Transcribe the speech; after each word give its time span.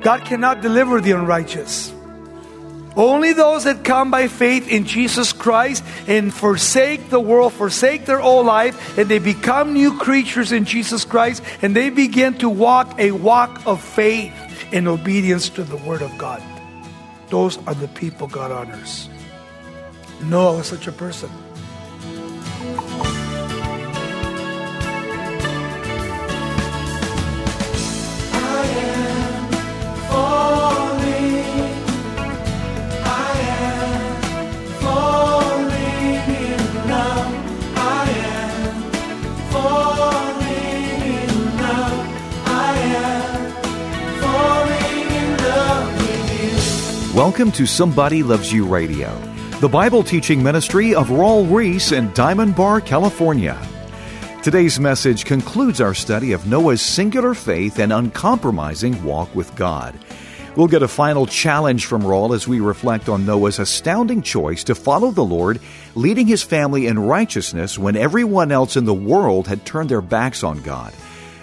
God 0.00 0.24
cannot 0.24 0.60
deliver 0.62 1.00
the 1.00 1.12
unrighteous. 1.12 1.92
Only 2.96 3.32
those 3.32 3.64
that 3.64 3.84
come 3.84 4.10
by 4.10 4.26
faith 4.26 4.66
in 4.66 4.84
Jesus 4.84 5.32
Christ 5.32 5.84
and 6.08 6.34
forsake 6.34 7.10
the 7.10 7.20
world, 7.20 7.52
forsake 7.52 8.06
their 8.06 8.20
old 8.20 8.46
life, 8.46 8.98
and 8.98 9.08
they 9.08 9.20
become 9.20 9.72
new 9.72 9.96
creatures 9.98 10.50
in 10.50 10.64
Jesus 10.64 11.04
Christ, 11.04 11.42
and 11.62 11.76
they 11.76 11.90
begin 11.90 12.34
to 12.38 12.48
walk 12.48 12.98
a 12.98 13.12
walk 13.12 13.64
of 13.66 13.80
faith 13.80 14.34
in 14.72 14.88
obedience 14.88 15.48
to 15.50 15.62
the 15.62 15.76
Word 15.76 16.02
of 16.02 16.16
God. 16.18 16.42
Those 17.28 17.58
are 17.68 17.74
the 17.74 17.88
people 17.88 18.26
God 18.26 18.50
honors. 18.50 19.08
Noah 20.24 20.56
was 20.56 20.66
such 20.66 20.88
a 20.88 20.92
person. 20.92 21.30
Welcome 47.18 47.50
to 47.52 47.66
Somebody 47.66 48.22
Loves 48.22 48.52
You 48.52 48.64
Radio, 48.64 49.12
the 49.58 49.68
Bible 49.68 50.04
teaching 50.04 50.40
ministry 50.40 50.94
of 50.94 51.08
Raul 51.08 51.50
Ries 51.52 51.90
in 51.90 52.12
Diamond 52.12 52.54
Bar, 52.54 52.80
California. 52.80 53.60
Today's 54.44 54.78
message 54.78 55.24
concludes 55.24 55.80
our 55.80 55.94
study 55.94 56.30
of 56.30 56.46
Noah's 56.46 56.80
singular 56.80 57.34
faith 57.34 57.80
and 57.80 57.92
uncompromising 57.92 59.02
walk 59.02 59.34
with 59.34 59.52
God. 59.56 59.98
We'll 60.54 60.68
get 60.68 60.84
a 60.84 60.86
final 60.86 61.26
challenge 61.26 61.86
from 61.86 62.02
Raul 62.02 62.36
as 62.36 62.46
we 62.46 62.60
reflect 62.60 63.08
on 63.08 63.26
Noah's 63.26 63.58
astounding 63.58 64.22
choice 64.22 64.62
to 64.62 64.76
follow 64.76 65.10
the 65.10 65.24
Lord, 65.24 65.58
leading 65.96 66.28
his 66.28 66.44
family 66.44 66.86
in 66.86 67.00
righteousness 67.00 67.76
when 67.76 67.96
everyone 67.96 68.52
else 68.52 68.76
in 68.76 68.84
the 68.84 68.94
world 68.94 69.48
had 69.48 69.66
turned 69.66 69.88
their 69.88 70.00
backs 70.00 70.44
on 70.44 70.62
God. 70.62 70.94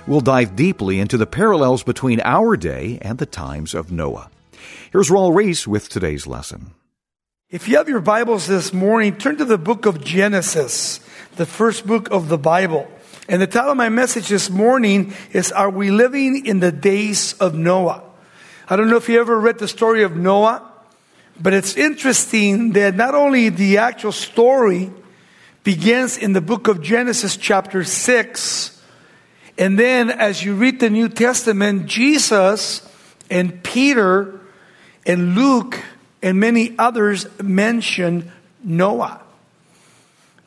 We'll 0.08 0.22
dive 0.22 0.56
deeply 0.56 1.02
into 1.02 1.18
the 1.18 1.28
parallels 1.28 1.84
between 1.84 2.22
our 2.22 2.56
day 2.56 2.98
and 3.02 3.18
the 3.18 3.26
times 3.26 3.74
of 3.74 3.92
Noah. 3.92 4.30
Here's 4.92 5.10
Raul 5.10 5.36
Ries 5.36 5.68
with 5.68 5.90
today's 5.90 6.26
lesson. 6.28 6.74
If 7.50 7.68
you 7.68 7.78
have 7.78 7.88
your 7.88 8.02
Bibles 8.02 8.48
this 8.48 8.74
morning, 8.74 9.18
turn 9.18 9.38
to 9.38 9.46
the 9.46 9.58
book 9.58 9.86
of 9.86 10.04
Genesis, 10.04 11.00
the 11.36 11.46
first 11.46 11.86
book 11.86 12.10
of 12.12 12.28
the 12.28 12.38
Bible. 12.38 12.88
And 13.28 13.42
the 13.42 13.48
title 13.48 13.72
of 13.72 13.78
my 13.78 13.90
message 13.90 14.28
this 14.28 14.50
morning 14.50 15.14
is 15.32 15.52
Are 15.52 15.70
We 15.70 15.92
Living 15.92 16.46
in 16.46 16.60
the 16.60 16.72
Days 16.72 17.34
of 17.34 17.56
Noah? 17.56 18.04
I 18.68 18.76
don't 18.76 18.90
know 18.90 18.98
if 18.98 19.10
you 19.10 19.20
ever 19.20 19.40
read 19.40 19.60
the 19.60 19.68
story 19.68 20.04
of 20.04 20.16
Noah, 20.16 20.72
but 21.40 21.54
it's 21.54 21.78
interesting 21.78 22.72
that 22.74 22.96
not 22.96 23.16
only 23.16 23.50
the 23.50 23.78
actual 23.78 24.12
story 24.12 24.92
begins 25.64 26.18
in 26.18 26.34
the 26.34 26.42
book 26.42 26.68
of 26.68 26.82
Genesis, 26.82 27.38
chapter 27.38 27.84
6, 27.84 28.82
and 29.58 29.80
then 29.80 30.10
as 30.10 30.44
you 30.44 30.56
read 30.56 30.80
the 30.80 30.90
New 30.90 31.10
Testament, 31.10 31.86
Jesus 31.86 32.88
and 33.30 33.64
Peter 33.64 34.35
and 35.06 35.36
Luke 35.36 35.82
and 36.22 36.40
many 36.40 36.76
others 36.78 37.28
mention 37.42 38.32
Noah. 38.64 39.22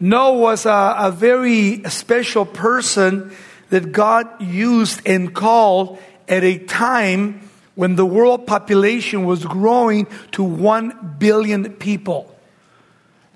Noah 0.01 0.39
was 0.39 0.67
a, 0.67 0.95
a, 0.99 1.11
very 1.11 1.83
special 1.89 2.45
person 2.45 3.33
that 3.71 3.93
God 3.93 4.27
used 4.41 5.03
and 5.07 5.35
called 5.35 5.99
at 6.29 6.45
a 6.45 6.59
time 6.59 7.49
when 7.75 7.97
the 7.97 8.07
world 8.07 8.47
population 8.47 9.25
was 9.25 9.45
growing 9.45 10.07
to 10.33 10.43
1 10.43 11.17
billion 11.19 11.73
people. 11.75 12.35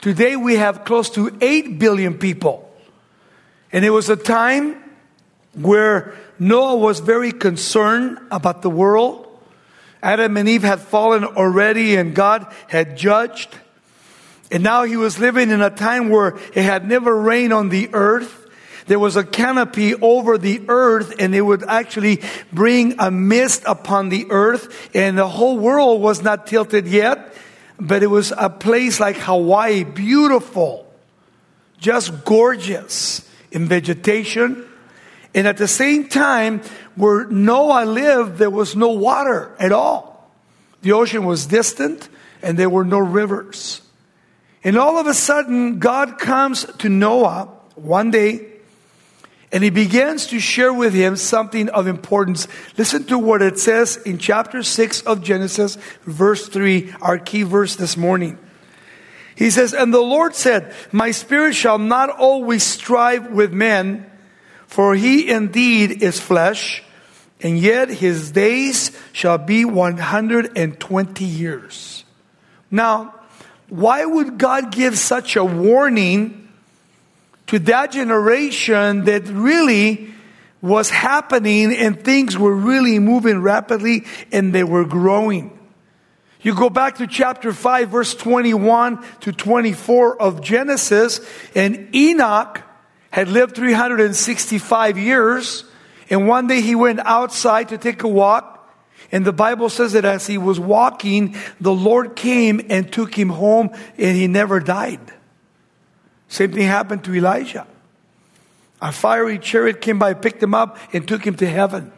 Today 0.01 0.35
we 0.37 0.57
have 0.57 0.85
close 0.85 1.11
to 1.11 1.37
8 1.41 1.79
billion 1.79 2.19
people. 2.19 2.69
And 3.73 3.85
it 3.85 3.91
was 3.91 4.09
a 4.09 4.17
time 4.17 4.83
where 5.55 6.15
Noah 6.39 6.77
was 6.77 7.01
very 7.01 7.33
concerned 7.33 8.19
about 8.31 8.63
the 8.63 8.71
world 8.71 9.22
Adam 10.03 10.37
and 10.37 10.49
Eve 10.49 10.63
had 10.63 10.81
fallen 10.81 11.25
already 11.25 11.97
and 11.97 12.15
God 12.15 12.53
had 12.67 12.97
judged. 12.97 13.49
And 14.51 14.63
now 14.63 14.85
he 14.85 14.97
was 14.97 15.19
living 15.19 15.51
in 15.51 15.63
a 15.63 15.71
time 15.71 16.11
where 16.11 16.37
it 16.55 16.63
had 16.63 16.87
never 16.87 17.17
rained 17.17 17.53
on 17.53 17.69
the 17.69 17.89
earth. 17.93 18.41
There 18.87 18.99
was 18.99 19.15
a 19.15 19.25
canopy 19.25 19.95
over 19.95 20.37
the 20.37 20.63
earth 20.69 21.15
and 21.21 21.35
it 21.35 21.41
would 21.41 21.63
actually 21.63 22.21
bring 22.53 22.97
a 22.99 23.11
mist 23.11 23.63
upon 23.65 24.09
the 24.09 24.27
earth 24.31 24.91
and 24.95 25.17
the 25.17 25.29
whole 25.29 25.57
world 25.57 26.03
was 26.03 26.21
not 26.23 26.49
tilted 26.49 26.89
yet, 26.89 27.33
but 27.79 28.03
it 28.03 28.09
was 28.09 28.33
a 28.37 28.51
place 28.51 28.99
like 28.99 29.17
Hawaii, 29.17 29.85
beautiful, 29.85 30.93
just 31.79 32.25
gorgeous 32.25 33.29
in 33.53 33.67
vegetation. 33.67 34.69
And 35.35 35.47
at 35.47 35.57
the 35.57 35.69
same 35.69 36.09
time, 36.09 36.61
where 36.95 37.25
Noah 37.27 37.87
lived, 37.87 38.39
there 38.39 38.51
was 38.51 38.77
no 38.77 38.91
water 38.91 39.55
at 39.59 39.73
all. 39.73 40.31
The 40.83 40.93
ocean 40.93 41.25
was 41.25 41.47
distant 41.47 42.09
and 42.43 42.59
there 42.59 42.69
were 42.69 42.85
no 42.85 42.99
rivers. 42.99 43.81
And 44.65 44.77
all 44.77 44.99
of 44.99 45.07
a 45.07 45.15
sudden, 45.15 45.79
God 45.79 46.19
comes 46.19 46.65
to 46.79 46.89
Noah 46.89 47.49
one 47.77 48.11
day 48.11 48.49
and 49.53 49.63
he 49.63 49.71
begins 49.71 50.27
to 50.29 50.41
share 50.41 50.73
with 50.73 50.95
him 50.95 51.17
something 51.17 51.69
of 51.69 51.87
importance. 51.87 52.49
Listen 52.79 53.05
to 53.05 53.19
what 53.19 53.43
it 53.43 53.59
says 53.59 53.99
in 53.99 54.19
chapter 54.19 54.63
6 54.63 55.03
of 55.03 55.23
Genesis, 55.23 55.77
verse 56.05 56.49
3, 56.49 56.95
our 57.03 57.19
key 57.19 57.43
verse 57.43 57.77
this 57.77 57.97
morning. 57.97 58.39
He 59.37 59.51
says, 59.51 59.75
And 59.75 59.93
the 59.93 60.01
Lord 60.01 60.35
said, 60.35 60.75
My 60.91 61.11
spirit 61.11 61.55
shall 61.55 61.79
not 61.79 62.09
always 62.09 62.63
strive 62.63 63.31
with 63.31 63.53
men 63.53 64.11
for 64.73 64.95
he 64.95 65.29
indeed 65.29 66.03
is 66.03 66.19
flesh, 66.19 66.83
and 67.43 67.59
yet 67.59 67.91
his 67.91 68.31
days 68.31 68.91
shall 69.13 69.37
be 69.37 69.67
120 69.67 71.25
years. 71.27 72.05
Now, 72.71 73.15
why 73.69 74.07
would 74.07 74.39
God 74.39 74.73
give 74.73 74.97
such 74.97 75.37
a 75.37 75.45
warning 75.45 76.49
to 77.49 77.59
that 77.59 77.93
generation 77.93 79.05
that 79.05 79.29
really 79.29 80.09
was 80.63 80.89
happening 80.89 81.75
and 81.77 82.03
things 82.03 82.39
were 82.39 82.55
really 82.55 82.99
moving 82.99 83.43
rapidly 83.43 84.07
and 84.33 84.55
they 84.55 84.65
were 84.65 84.87
growing? 84.87 85.51
You 86.41 86.55
go 86.55 86.71
back 86.71 86.97
to 86.97 87.07
chapter 87.07 87.53
5, 87.53 87.91
verse 87.91 88.15
21 88.15 89.05
to 89.21 89.33
24 89.33 90.23
of 90.23 90.41
Genesis, 90.41 91.21
and 91.55 91.95
Enoch 91.95 92.63
had 93.13 93.29
lived 93.29 93.55
365 93.55 94.99
years, 94.99 95.65
and 96.11 96.27
one 96.27 96.47
day 96.47 96.61
he 96.63 96.75
went 96.75 96.99
outside 97.01 97.69
to 97.69 97.79
take 97.79 98.03
a 98.03 98.09
walk. 98.09 98.49
And 99.13 99.25
the 99.25 99.33
Bible 99.33 99.69
says 99.69 99.93
that 99.93 100.07
as 100.07 100.27
he 100.27 100.39
was 100.39 100.59
walking, 100.59 101.37
the 101.61 101.75
Lord 101.75 102.17
came 102.17 102.63
and 102.71 102.91
took 102.91 103.15
him 103.15 103.29
home, 103.29 103.71
and 103.99 104.17
he 104.17 104.27
never 104.27 104.61
died. 104.61 105.01
Same 106.29 106.53
thing 106.53 106.67
happened 106.67 107.05
to 107.05 107.15
Elijah. 107.15 107.67
A 108.81 108.91
fiery 108.91 109.39
chariot 109.39 109.83
came 109.83 109.99
by, 109.99 110.15
picked 110.15 110.43
him 110.43 110.55
up, 110.55 110.79
and 110.95 111.07
took 111.07 111.27
him 111.27 111.37
to 111.37 111.47
heaven. 111.47 111.93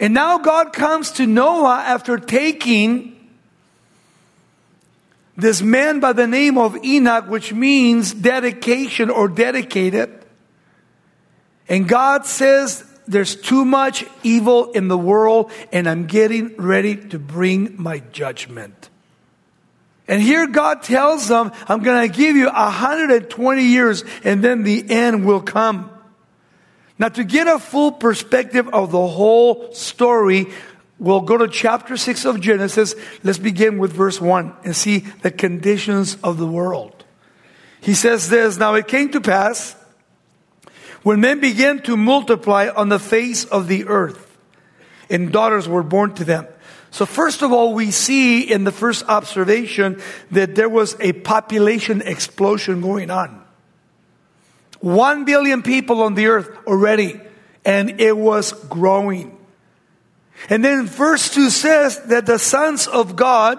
And 0.00 0.14
now 0.14 0.38
God 0.38 0.72
comes 0.72 1.12
to 1.12 1.26
Noah 1.26 1.82
after 1.86 2.18
taking 2.18 3.15
this 5.36 5.60
man 5.60 6.00
by 6.00 6.12
the 6.12 6.26
name 6.26 6.56
of 6.56 6.82
Enoch, 6.84 7.28
which 7.28 7.52
means 7.52 8.14
dedication 8.14 9.10
or 9.10 9.28
dedicated. 9.28 10.24
And 11.68 11.88
God 11.88 12.26
says, 12.26 12.84
there's 13.06 13.36
too 13.36 13.64
much 13.64 14.04
evil 14.22 14.72
in 14.72 14.88
the 14.88 14.98
world 14.98 15.50
and 15.72 15.88
I'm 15.88 16.06
getting 16.06 16.56
ready 16.56 16.96
to 17.08 17.18
bring 17.18 17.80
my 17.80 18.00
judgment. 18.12 18.90
And 20.08 20.22
here 20.22 20.46
God 20.46 20.82
tells 20.82 21.28
them, 21.28 21.52
I'm 21.68 21.82
going 21.82 22.10
to 22.10 22.16
give 22.16 22.36
you 22.36 22.46
120 22.46 23.62
years 23.62 24.04
and 24.24 24.42
then 24.42 24.62
the 24.62 24.88
end 24.88 25.24
will 25.24 25.40
come. 25.40 25.90
Now 26.98 27.08
to 27.08 27.24
get 27.24 27.46
a 27.46 27.58
full 27.58 27.92
perspective 27.92 28.68
of 28.68 28.90
the 28.90 29.06
whole 29.06 29.72
story, 29.72 30.46
We'll 30.98 31.20
go 31.20 31.36
to 31.36 31.48
chapter 31.48 31.96
6 31.96 32.24
of 32.24 32.40
Genesis. 32.40 32.94
Let's 33.22 33.38
begin 33.38 33.78
with 33.78 33.92
verse 33.92 34.20
1 34.20 34.54
and 34.64 34.74
see 34.74 35.00
the 35.00 35.30
conditions 35.30 36.16
of 36.24 36.38
the 36.38 36.46
world. 36.46 37.04
He 37.80 37.94
says 37.94 38.28
this 38.28 38.58
Now 38.58 38.74
it 38.74 38.88
came 38.88 39.10
to 39.10 39.20
pass 39.20 39.76
when 41.02 41.20
men 41.20 41.40
began 41.40 41.82
to 41.82 41.96
multiply 41.96 42.68
on 42.74 42.88
the 42.88 42.98
face 42.98 43.44
of 43.44 43.68
the 43.68 43.86
earth, 43.86 44.36
and 45.08 45.32
daughters 45.32 45.68
were 45.68 45.82
born 45.82 46.14
to 46.14 46.24
them. 46.24 46.46
So, 46.90 47.04
first 47.04 47.42
of 47.42 47.52
all, 47.52 47.74
we 47.74 47.90
see 47.90 48.40
in 48.40 48.64
the 48.64 48.72
first 48.72 49.04
observation 49.06 50.00
that 50.30 50.54
there 50.54 50.68
was 50.68 50.96
a 50.98 51.12
population 51.12 52.00
explosion 52.00 52.80
going 52.80 53.10
on. 53.10 53.44
One 54.80 55.24
billion 55.24 55.62
people 55.62 56.02
on 56.02 56.14
the 56.14 56.26
earth 56.26 56.50
already, 56.66 57.20
and 57.64 58.00
it 58.00 58.16
was 58.16 58.52
growing. 58.68 59.36
And 60.50 60.64
then 60.64 60.86
verse 60.86 61.30
2 61.30 61.50
says 61.50 62.00
that 62.04 62.26
the 62.26 62.38
sons 62.38 62.86
of 62.86 63.16
God 63.16 63.58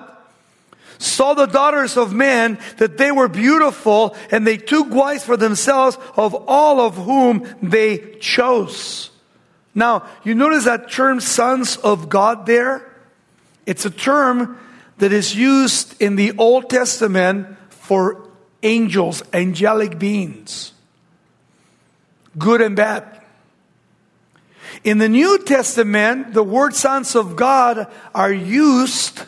saw 0.99 1.33
the 1.33 1.45
daughters 1.45 1.97
of 1.97 2.13
men 2.13 2.59
that 2.77 2.97
they 2.97 3.11
were 3.11 3.27
beautiful 3.27 4.15
and 4.31 4.45
they 4.45 4.57
took 4.57 4.89
wives 4.89 5.23
for 5.23 5.37
themselves 5.37 5.97
of 6.15 6.33
all 6.47 6.79
of 6.79 6.95
whom 6.95 7.47
they 7.61 7.97
chose. 8.19 9.11
Now, 9.75 10.07
you 10.23 10.33
notice 10.33 10.65
that 10.65 10.89
term 10.89 11.19
sons 11.19 11.77
of 11.77 12.09
God 12.09 12.45
there? 12.45 12.91
It's 13.65 13.85
a 13.85 13.91
term 13.91 14.59
that 14.97 15.13
is 15.13 15.35
used 15.35 16.01
in 16.01 16.15
the 16.15 16.33
Old 16.37 16.69
Testament 16.69 17.55
for 17.69 18.27
angels, 18.63 19.21
angelic 19.33 19.99
beings, 19.99 20.73
good 22.37 22.61
and 22.61 22.75
bad. 22.75 23.16
In 24.83 24.97
the 24.97 25.09
New 25.09 25.39
Testament, 25.39 26.33
the 26.33 26.43
word 26.43 26.75
sons 26.75 27.15
of 27.15 27.35
God 27.35 27.87
are 28.13 28.31
used 28.31 29.23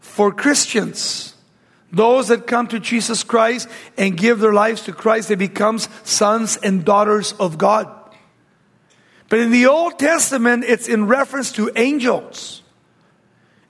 for 0.00 0.32
Christians. 0.32 1.34
Those 1.90 2.28
that 2.28 2.46
come 2.46 2.66
to 2.68 2.80
Jesus 2.80 3.22
Christ 3.22 3.68
and 3.96 4.16
give 4.16 4.40
their 4.40 4.52
lives 4.52 4.82
to 4.82 4.92
Christ, 4.92 5.28
they 5.28 5.36
become 5.36 5.78
sons 5.78 6.56
and 6.58 6.84
daughters 6.84 7.32
of 7.34 7.56
God. 7.56 7.88
But 9.28 9.40
in 9.40 9.50
the 9.50 9.66
Old 9.66 9.98
Testament, 9.98 10.64
it's 10.64 10.88
in 10.88 11.06
reference 11.06 11.52
to 11.52 11.70
angels. 11.76 12.62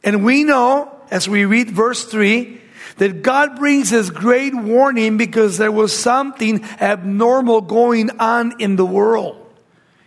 And 0.03 0.25
we 0.25 0.45
know, 0.45 0.95
as 1.11 1.29
we 1.29 1.45
read 1.45 1.71
verse 1.71 2.05
3, 2.05 2.61
that 2.97 3.23
God 3.23 3.57
brings 3.57 3.91
this 3.91 4.11
great 4.11 4.55
warning 4.55 5.17
because 5.17 5.59
there 5.59 5.73
was 5.73 5.97
something 5.97 6.65
abnormal 6.81 7.61
going 7.63 8.11
on 8.19 8.61
in 8.61 8.77
the 8.77 8.87
world. 8.87 9.48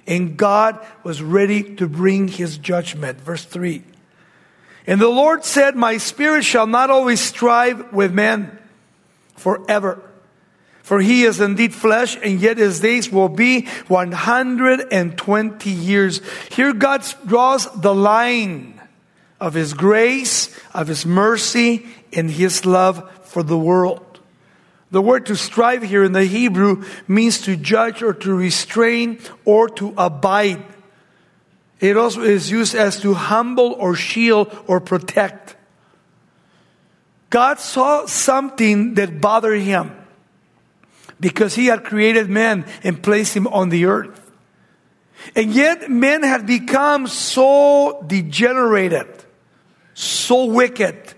And 0.07 0.35
God 0.37 0.79
was 1.03 1.21
ready 1.21 1.75
to 1.75 1.87
bring 1.87 2.27
his 2.27 2.57
judgment. 2.57 3.21
Verse 3.21 3.45
3. 3.45 3.83
And 4.87 4.99
the 4.99 5.07
Lord 5.07 5.45
said, 5.45 5.75
My 5.75 5.97
spirit 5.97 6.43
shall 6.43 6.67
not 6.67 6.89
always 6.89 7.21
strive 7.21 7.93
with 7.93 8.13
men 8.13 8.57
forever. 9.35 10.01
For 10.81 10.99
he 10.99 11.23
is 11.23 11.39
indeed 11.39 11.73
flesh, 11.73 12.17
and 12.21 12.41
yet 12.41 12.57
his 12.57 12.79
days 12.79 13.09
will 13.11 13.29
be 13.29 13.67
120 13.87 15.69
years. 15.69 16.21
Here 16.51 16.73
God 16.73 17.05
draws 17.25 17.71
the 17.79 17.95
line 17.95 18.81
of 19.39 19.53
his 19.53 19.73
grace, 19.73 20.53
of 20.73 20.87
his 20.87 21.05
mercy, 21.05 21.85
and 22.11 22.29
his 22.29 22.65
love 22.65 23.09
for 23.23 23.43
the 23.43 23.57
world. 23.57 24.10
The 24.91 25.01
word 25.01 25.25
to 25.27 25.35
strive 25.35 25.83
here 25.83 26.03
in 26.03 26.11
the 26.11 26.25
Hebrew 26.25 26.83
means 27.07 27.41
to 27.41 27.55
judge 27.55 28.03
or 28.03 28.13
to 28.13 28.33
restrain 28.35 29.19
or 29.45 29.69
to 29.69 29.93
abide. 29.97 30.63
It 31.79 31.97
also 31.97 32.21
is 32.21 32.51
used 32.51 32.75
as 32.75 32.99
to 33.01 33.13
humble 33.13 33.73
or 33.73 33.95
shield 33.95 34.55
or 34.67 34.79
protect. 34.81 35.55
God 37.29 37.59
saw 37.59 38.05
something 38.05 38.95
that 38.95 39.21
bothered 39.21 39.61
him 39.61 39.95
because 41.19 41.55
he 41.55 41.67
had 41.67 41.85
created 41.85 42.29
man 42.29 42.65
and 42.83 43.01
placed 43.01 43.35
him 43.35 43.47
on 43.47 43.69
the 43.69 43.85
earth. 43.85 44.19
And 45.35 45.53
yet 45.53 45.89
men 45.89 46.23
had 46.23 46.45
become 46.45 47.07
so 47.07 48.03
degenerated, 48.05 49.07
so 49.93 50.45
wicked, 50.45 51.13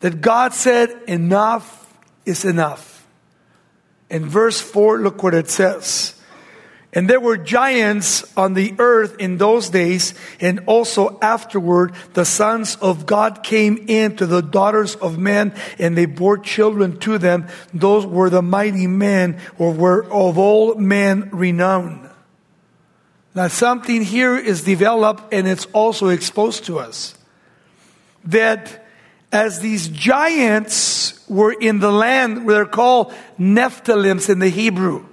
that 0.00 0.20
God 0.20 0.52
said, 0.52 0.90
enough 1.08 1.75
is 2.26 2.44
enough. 2.44 3.06
In 4.10 4.26
verse 4.26 4.60
4, 4.60 4.98
look 4.98 5.22
what 5.22 5.34
it 5.34 5.48
says. 5.48 6.12
And 6.92 7.10
there 7.10 7.20
were 7.20 7.36
giants 7.36 8.24
on 8.38 8.54
the 8.54 8.74
earth 8.78 9.16
in 9.18 9.36
those 9.36 9.68
days, 9.68 10.14
and 10.40 10.60
also 10.66 11.18
afterward, 11.20 11.92
the 12.14 12.24
sons 12.24 12.76
of 12.76 13.04
God 13.04 13.42
came 13.42 13.84
in 13.86 14.16
to 14.16 14.24
the 14.24 14.40
daughters 14.40 14.94
of 14.96 15.18
men, 15.18 15.54
and 15.78 15.94
they 15.96 16.06
bore 16.06 16.38
children 16.38 16.98
to 17.00 17.18
them. 17.18 17.48
Those 17.74 18.06
were 18.06 18.30
the 18.30 18.40
mighty 18.40 18.86
men, 18.86 19.38
or 19.58 19.72
were 19.72 20.04
of 20.04 20.38
all 20.38 20.76
men 20.76 21.28
renowned. 21.32 22.08
Now, 23.34 23.48
something 23.48 24.02
here 24.02 24.34
is 24.34 24.62
developed, 24.62 25.34
and 25.34 25.46
it's 25.46 25.66
also 25.74 26.08
exposed 26.08 26.64
to 26.64 26.78
us 26.78 27.14
that 28.24 28.85
as 29.36 29.60
these 29.60 29.88
giants 29.88 31.22
were 31.28 31.52
in 31.52 31.78
the 31.78 31.92
land 31.92 32.48
they're 32.48 32.64
called 32.64 33.12
Nephilims 33.38 34.30
in 34.30 34.38
the 34.38 34.48
Hebrew. 34.48 35.04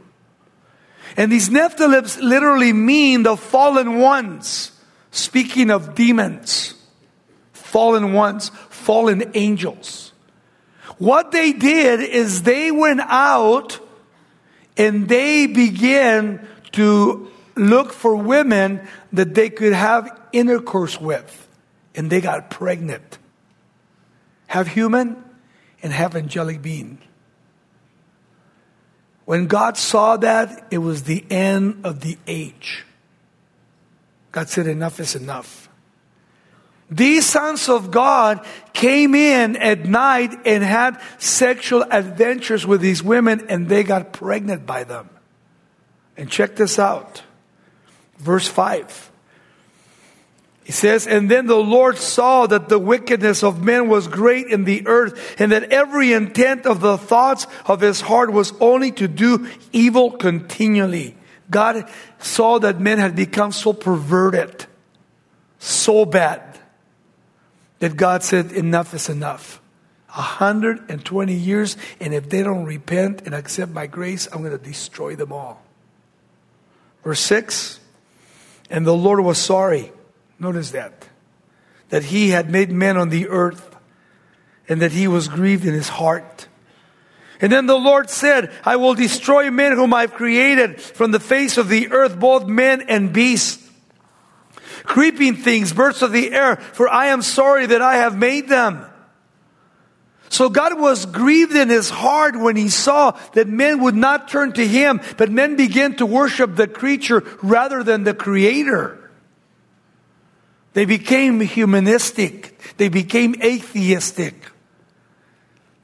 And 1.18 1.30
these 1.30 1.50
Nephilims 1.50 2.22
literally 2.22 2.72
mean 2.72 3.24
the 3.24 3.36
fallen 3.36 4.00
ones. 4.00 4.72
Speaking 5.12 5.70
of 5.70 5.94
demons, 5.94 6.74
fallen 7.52 8.14
ones, 8.14 8.50
fallen 8.70 9.30
angels. 9.34 10.14
What 11.00 11.34
they 11.34 11.52
did 11.52 12.00
is 12.00 12.44
they 12.44 12.72
went 12.72 13.02
out 13.02 13.78
and 14.78 15.10
they 15.10 15.48
began 15.48 16.48
to 16.72 17.30
look 17.58 17.92
for 17.92 18.16
women 18.16 18.88
that 19.12 19.36
they 19.36 19.50
could 19.50 19.74
have 19.74 20.18
intercourse 20.32 21.00
with. 21.00 21.46
And 21.94 22.10
they 22.10 22.22
got 22.22 22.50
pregnant 22.50 23.20
have 24.54 24.68
human 24.68 25.18
and 25.82 25.92
have 25.92 26.16
angelic 26.16 26.62
being. 26.62 27.00
When 29.26 29.48
God 29.48 29.78
saw 29.78 30.16
that, 30.18 30.68
it 30.70 30.78
was 30.78 31.04
the 31.04 31.26
end 31.32 31.82
of 31.84 32.02
the 32.02 32.20
age. 32.28 32.86
God 34.32 34.50
said, 34.50 34.68
Enough 34.68 35.00
is 35.00 35.16
enough. 35.16 35.70
These 36.92 37.26
sons 37.26 37.68
of 37.68 37.90
God 37.90 38.46
came 38.74 39.16
in 39.16 39.56
at 39.56 39.86
night 39.86 40.38
and 40.46 40.64
had 40.64 41.02
sexual 41.18 41.84
adventures 41.90 42.68
with 42.68 42.80
these 42.80 43.02
women, 43.02 43.48
and 43.50 43.68
they 43.68 43.82
got 43.82 44.14
pregnant 44.14 44.68
by 44.68 44.84
them. 44.84 45.10
And 46.16 46.30
check 46.30 46.56
this 46.56 46.78
out. 46.78 47.24
Verse 48.20 48.48
5. 48.48 49.10
He 50.64 50.72
says, 50.72 51.08
And 51.08 51.30
then 51.30 51.48
the 51.48 51.56
Lord 51.56 51.98
saw 51.98 52.48
that 52.48 52.70
the 52.70 52.80
wickedness 52.80 53.44
of 53.44 53.64
men 53.64 53.90
was 53.90 54.08
great 54.08 54.48
in 54.48 54.64
the 54.64 54.88
earth, 54.88 55.36
and 55.40 55.52
that 55.52 55.72
every 55.72 56.14
intent 56.14 56.66
of 56.66 56.80
the 56.80 56.98
thoughts 56.98 57.48
of 57.66 57.82
his 57.82 58.02
heart 58.02 58.32
was 58.32 58.54
only 58.62 58.92
to 58.94 59.08
do 59.08 59.50
evil 59.74 60.12
continually. 60.12 61.18
God 61.50 61.90
saw 62.20 62.60
that 62.60 62.80
men 62.80 62.98
had 62.98 63.16
become 63.16 63.52
so 63.52 63.74
perverted, 63.74 64.66
so 65.60 66.06
bad, 66.06 66.42
that 67.80 67.98
God 67.98 68.24
said, 68.24 68.54
Enough 68.54 68.94
is 68.94 69.10
enough. 69.10 69.60
120 70.08 71.34
years, 71.34 71.76
and 72.00 72.14
if 72.14 72.30
they 72.30 72.44
don't 72.44 72.66
repent 72.66 73.24
and 73.26 73.34
accept 73.34 73.72
my 73.72 73.88
grace, 73.88 74.28
I'm 74.32 74.40
going 74.44 74.58
to 74.58 74.64
destroy 74.64 75.16
them 75.16 75.34
all. 75.34 75.62
Verse 77.04 77.20
6 77.20 77.80
And 78.70 78.86
the 78.86 78.96
Lord 78.96 79.20
was 79.20 79.40
sorry 79.40 79.92
Notice 80.44 80.72
that. 80.72 81.08
That 81.90 82.04
he 82.04 82.30
had 82.30 82.50
made 82.50 82.70
men 82.70 82.98
on 82.98 83.08
the 83.08 83.30
earth 83.30 83.76
and 84.68 84.82
that 84.82 84.92
he 84.92 85.08
was 85.08 85.30
grieved 85.30 85.66
in 85.66 85.74
his 85.74 85.88
heart. 85.88 86.48
And 87.40 87.52
then 87.52 87.66
the 87.66 87.78
Lord 87.78 88.10
said, 88.10 88.52
I 88.64 88.76
will 88.76 88.94
destroy 88.94 89.50
men 89.52 89.74
whom 89.74 89.94
I've 89.94 90.14
created 90.14 90.82
from 90.82 91.12
the 91.12 91.20
face 91.20 91.58
of 91.58 91.70
the 91.70 91.92
earth, 91.92 92.20
both 92.20 92.46
men 92.46 92.82
and 92.82 93.12
beasts, 93.14 93.70
creeping 94.84 95.36
things, 95.36 95.72
birds 95.72 96.02
of 96.02 96.12
the 96.12 96.32
air, 96.32 96.58
for 96.58 96.90
I 96.90 97.08
am 97.08 97.22
sorry 97.22 97.66
that 97.68 97.82
I 97.82 97.96
have 97.96 98.18
made 98.18 98.50
them. 98.50 98.86
So 100.30 100.50
God 100.50 100.80
was 100.80 101.06
grieved 101.06 101.56
in 101.56 101.70
his 101.70 101.90
heart 101.90 102.38
when 102.38 102.56
he 102.56 102.70
saw 102.70 103.12
that 103.34 103.48
men 103.48 103.82
would 103.84 103.96
not 103.96 104.30
turn 104.30 104.54
to 104.54 104.68
him, 104.68 105.00
but 105.18 105.32
men 105.32 105.56
began 105.56 105.96
to 105.98 106.06
worship 106.06 106.56
the 106.56 106.68
creature 106.68 107.24
rather 107.42 107.84
than 107.84 108.04
the 108.04 108.14
creator. 108.14 109.03
They 110.74 110.86
became 110.86 111.40
humanistic. 111.40 112.60
They 112.78 112.90
became 112.90 113.36
atheistic. 113.42 114.36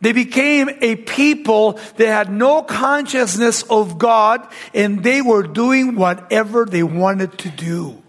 They 0.01 0.13
became 0.13 0.69
a 0.81 0.96
people 0.96 1.74
that 1.98 2.08
had 2.08 2.31
no 2.31 2.63
consciousness 2.63 3.63
of 3.63 3.98
God 3.98 4.48
and 4.74 5.03
they 5.03 5.22
were 5.22 5.43
doing 5.43 5.96
whatever 5.96 6.65
they 6.65 6.84
wanted 6.84 7.38
to 7.39 7.50
do. 7.50 8.01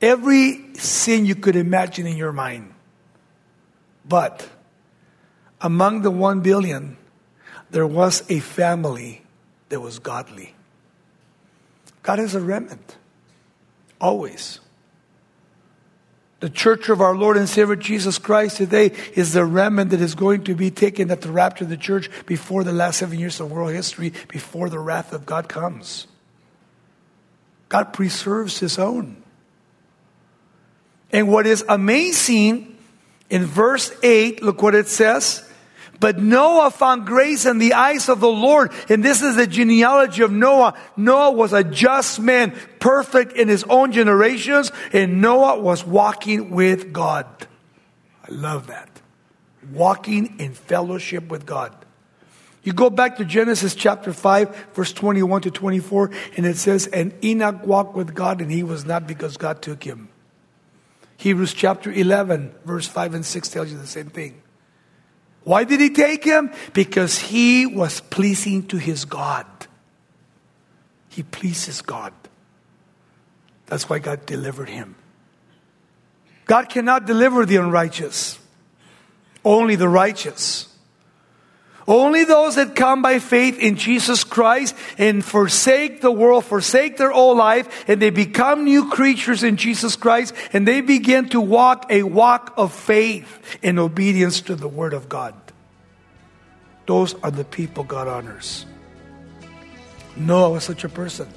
Every 0.00 0.74
sin 0.74 1.26
you 1.26 1.36
could 1.36 1.54
imagine 1.54 2.06
in 2.08 2.16
your 2.16 2.32
mind. 2.32 2.74
But 4.04 4.48
among 5.60 6.02
the 6.02 6.10
one 6.10 6.40
billion, 6.40 6.96
there 7.70 7.86
was 7.86 8.28
a 8.28 8.40
family 8.40 9.22
that 9.68 9.80
was 9.80 10.00
godly. 10.00 10.56
God 12.02 12.18
has 12.18 12.34
a 12.34 12.40
remnant. 12.40 12.96
Always. 14.00 14.58
The 16.42 16.50
church 16.50 16.88
of 16.88 17.00
our 17.00 17.14
Lord 17.14 17.36
and 17.36 17.48
Savior 17.48 17.76
Jesus 17.76 18.18
Christ 18.18 18.56
today 18.56 18.90
is 19.14 19.32
the 19.32 19.44
remnant 19.44 19.90
that 19.90 20.00
is 20.00 20.16
going 20.16 20.42
to 20.42 20.56
be 20.56 20.72
taken 20.72 21.12
at 21.12 21.20
the 21.20 21.30
rapture 21.30 21.62
of 21.62 21.70
the 21.70 21.76
church 21.76 22.10
before 22.26 22.64
the 22.64 22.72
last 22.72 22.98
seven 22.98 23.16
years 23.16 23.38
of 23.38 23.48
world 23.48 23.70
history, 23.70 24.12
before 24.26 24.68
the 24.68 24.80
wrath 24.80 25.12
of 25.12 25.24
God 25.24 25.48
comes. 25.48 26.08
God 27.68 27.92
preserves 27.92 28.58
his 28.58 28.76
own. 28.76 29.22
And 31.12 31.28
what 31.28 31.46
is 31.46 31.64
amazing 31.68 32.76
in 33.30 33.44
verse 33.44 33.92
8, 34.02 34.42
look 34.42 34.62
what 34.62 34.74
it 34.74 34.88
says. 34.88 35.48
But 36.02 36.18
Noah 36.18 36.72
found 36.72 37.06
grace 37.06 37.46
in 37.46 37.58
the 37.58 37.74
eyes 37.74 38.08
of 38.08 38.18
the 38.18 38.26
Lord. 38.26 38.72
And 38.88 39.04
this 39.04 39.22
is 39.22 39.36
the 39.36 39.46
genealogy 39.46 40.24
of 40.24 40.32
Noah. 40.32 40.76
Noah 40.96 41.30
was 41.30 41.52
a 41.52 41.62
just 41.62 42.18
man, 42.18 42.58
perfect 42.80 43.34
in 43.34 43.46
his 43.46 43.62
own 43.68 43.92
generations, 43.92 44.72
and 44.92 45.20
Noah 45.20 45.60
was 45.60 45.86
walking 45.86 46.50
with 46.50 46.92
God. 46.92 47.26
I 48.28 48.32
love 48.32 48.66
that. 48.66 48.90
Walking 49.70 50.40
in 50.40 50.54
fellowship 50.54 51.28
with 51.28 51.46
God. 51.46 51.72
You 52.64 52.72
go 52.72 52.90
back 52.90 53.18
to 53.18 53.24
Genesis 53.24 53.76
chapter 53.76 54.12
5, 54.12 54.72
verse 54.74 54.92
21 54.92 55.42
to 55.42 55.52
24, 55.52 56.10
and 56.36 56.46
it 56.46 56.56
says, 56.56 56.88
And 56.88 57.14
Enoch 57.24 57.64
walked 57.64 57.94
with 57.94 58.12
God, 58.12 58.40
and 58.40 58.50
he 58.50 58.64
was 58.64 58.84
not 58.84 59.06
because 59.06 59.36
God 59.36 59.62
took 59.62 59.84
him. 59.84 60.08
Hebrews 61.16 61.54
chapter 61.54 61.92
11, 61.92 62.52
verse 62.64 62.88
5 62.88 63.14
and 63.14 63.24
6 63.24 63.48
tells 63.50 63.70
you 63.70 63.78
the 63.78 63.86
same 63.86 64.10
thing. 64.10 64.42
Why 65.44 65.64
did 65.64 65.80
he 65.80 65.90
take 65.90 66.24
him? 66.24 66.52
Because 66.72 67.18
he 67.18 67.66
was 67.66 68.00
pleasing 68.00 68.66
to 68.68 68.76
his 68.76 69.04
God. 69.04 69.46
He 71.08 71.22
pleases 71.22 71.82
God. 71.82 72.12
That's 73.66 73.88
why 73.88 73.98
God 73.98 74.24
delivered 74.24 74.68
him. 74.68 74.94
God 76.46 76.68
cannot 76.68 77.06
deliver 77.06 77.46
the 77.46 77.56
unrighteous, 77.56 78.38
only 79.44 79.76
the 79.76 79.88
righteous. 79.88 80.71
Only 81.86 82.24
those 82.24 82.54
that 82.56 82.76
come 82.76 83.02
by 83.02 83.18
faith 83.18 83.58
in 83.58 83.76
Jesus 83.76 84.24
Christ 84.24 84.74
and 84.98 85.24
forsake 85.24 86.00
the 86.00 86.12
world, 86.12 86.44
forsake 86.44 86.96
their 86.96 87.12
old 87.12 87.38
life, 87.38 87.88
and 87.88 88.00
they 88.00 88.10
become 88.10 88.64
new 88.64 88.88
creatures 88.90 89.42
in 89.42 89.56
Jesus 89.56 89.96
Christ, 89.96 90.34
and 90.52 90.66
they 90.66 90.80
begin 90.80 91.28
to 91.30 91.40
walk 91.40 91.86
a 91.90 92.04
walk 92.04 92.54
of 92.56 92.72
faith 92.72 93.58
in 93.62 93.78
obedience 93.78 94.40
to 94.42 94.54
the 94.54 94.68
Word 94.68 94.92
of 94.92 95.08
God. 95.08 95.34
Those 96.86 97.14
are 97.22 97.30
the 97.30 97.44
people 97.44 97.84
God 97.84 98.08
honors. 98.08 98.66
Noah 100.16 100.50
was 100.50 100.64
such 100.64 100.84
a 100.84 100.88
person. 100.88 101.28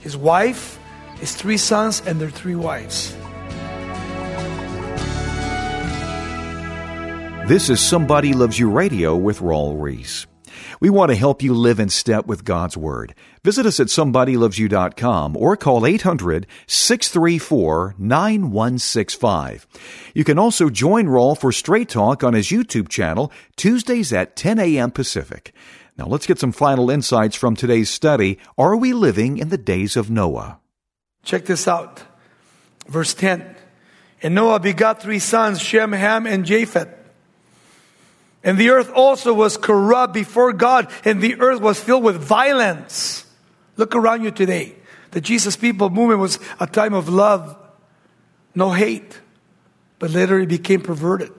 His 0.00 0.16
wife, 0.16 0.78
his 1.18 1.34
three 1.34 1.56
sons, 1.56 2.02
and 2.06 2.20
their 2.20 2.30
three 2.30 2.56
wives. 2.56 3.16
This 7.46 7.68
is 7.68 7.78
Somebody 7.78 8.32
Loves 8.32 8.58
You 8.58 8.70
Radio 8.70 9.14
with 9.14 9.40
Raul 9.40 9.78
Ries. 9.78 10.26
We 10.80 10.88
want 10.88 11.10
to 11.10 11.14
help 11.14 11.42
you 11.42 11.52
live 11.52 11.78
in 11.78 11.90
step 11.90 12.24
with 12.24 12.42
God's 12.42 12.74
Word. 12.74 13.14
Visit 13.44 13.66
us 13.66 13.78
at 13.78 13.88
somebodylovesyou.com 13.88 15.36
or 15.36 15.54
call 15.54 15.84
800 15.84 16.46
634 16.66 17.96
9165. 17.98 19.66
You 20.14 20.24
can 20.24 20.38
also 20.38 20.70
join 20.70 21.04
Raul 21.04 21.38
for 21.38 21.52
Straight 21.52 21.90
Talk 21.90 22.24
on 22.24 22.32
his 22.32 22.48
YouTube 22.48 22.88
channel 22.88 23.30
Tuesdays 23.56 24.10
at 24.10 24.36
10 24.36 24.58
a.m. 24.58 24.90
Pacific. 24.90 25.52
Now 25.98 26.06
let's 26.06 26.26
get 26.26 26.38
some 26.38 26.52
final 26.52 26.88
insights 26.88 27.36
from 27.36 27.56
today's 27.56 27.90
study. 27.90 28.38
Are 28.56 28.74
we 28.74 28.94
living 28.94 29.36
in 29.36 29.50
the 29.50 29.58
days 29.58 29.98
of 29.98 30.10
Noah? 30.10 30.60
Check 31.24 31.44
this 31.44 31.68
out. 31.68 32.04
Verse 32.88 33.12
10. 33.12 33.54
And 34.22 34.34
Noah 34.34 34.60
begot 34.60 35.02
three 35.02 35.18
sons, 35.18 35.60
Shem, 35.60 35.92
Ham, 35.92 36.26
and 36.26 36.46
Japheth. 36.46 37.03
And 38.44 38.58
the 38.58 38.70
earth 38.70 38.90
also 38.94 39.32
was 39.32 39.56
corrupt 39.56 40.12
before 40.12 40.52
God, 40.52 40.90
and 41.04 41.20
the 41.20 41.40
earth 41.40 41.62
was 41.62 41.80
filled 41.80 42.04
with 42.04 42.16
violence. 42.16 43.24
Look 43.78 43.96
around 43.96 44.22
you 44.22 44.30
today. 44.30 44.76
The 45.12 45.20
Jesus 45.20 45.56
People 45.56 45.88
movement 45.88 46.20
was 46.20 46.38
a 46.60 46.66
time 46.66 46.92
of 46.92 47.08
love, 47.08 47.56
no 48.54 48.70
hate, 48.70 49.20
but 49.98 50.10
later 50.10 50.38
it 50.38 50.48
became 50.48 50.82
perverted. 50.82 51.32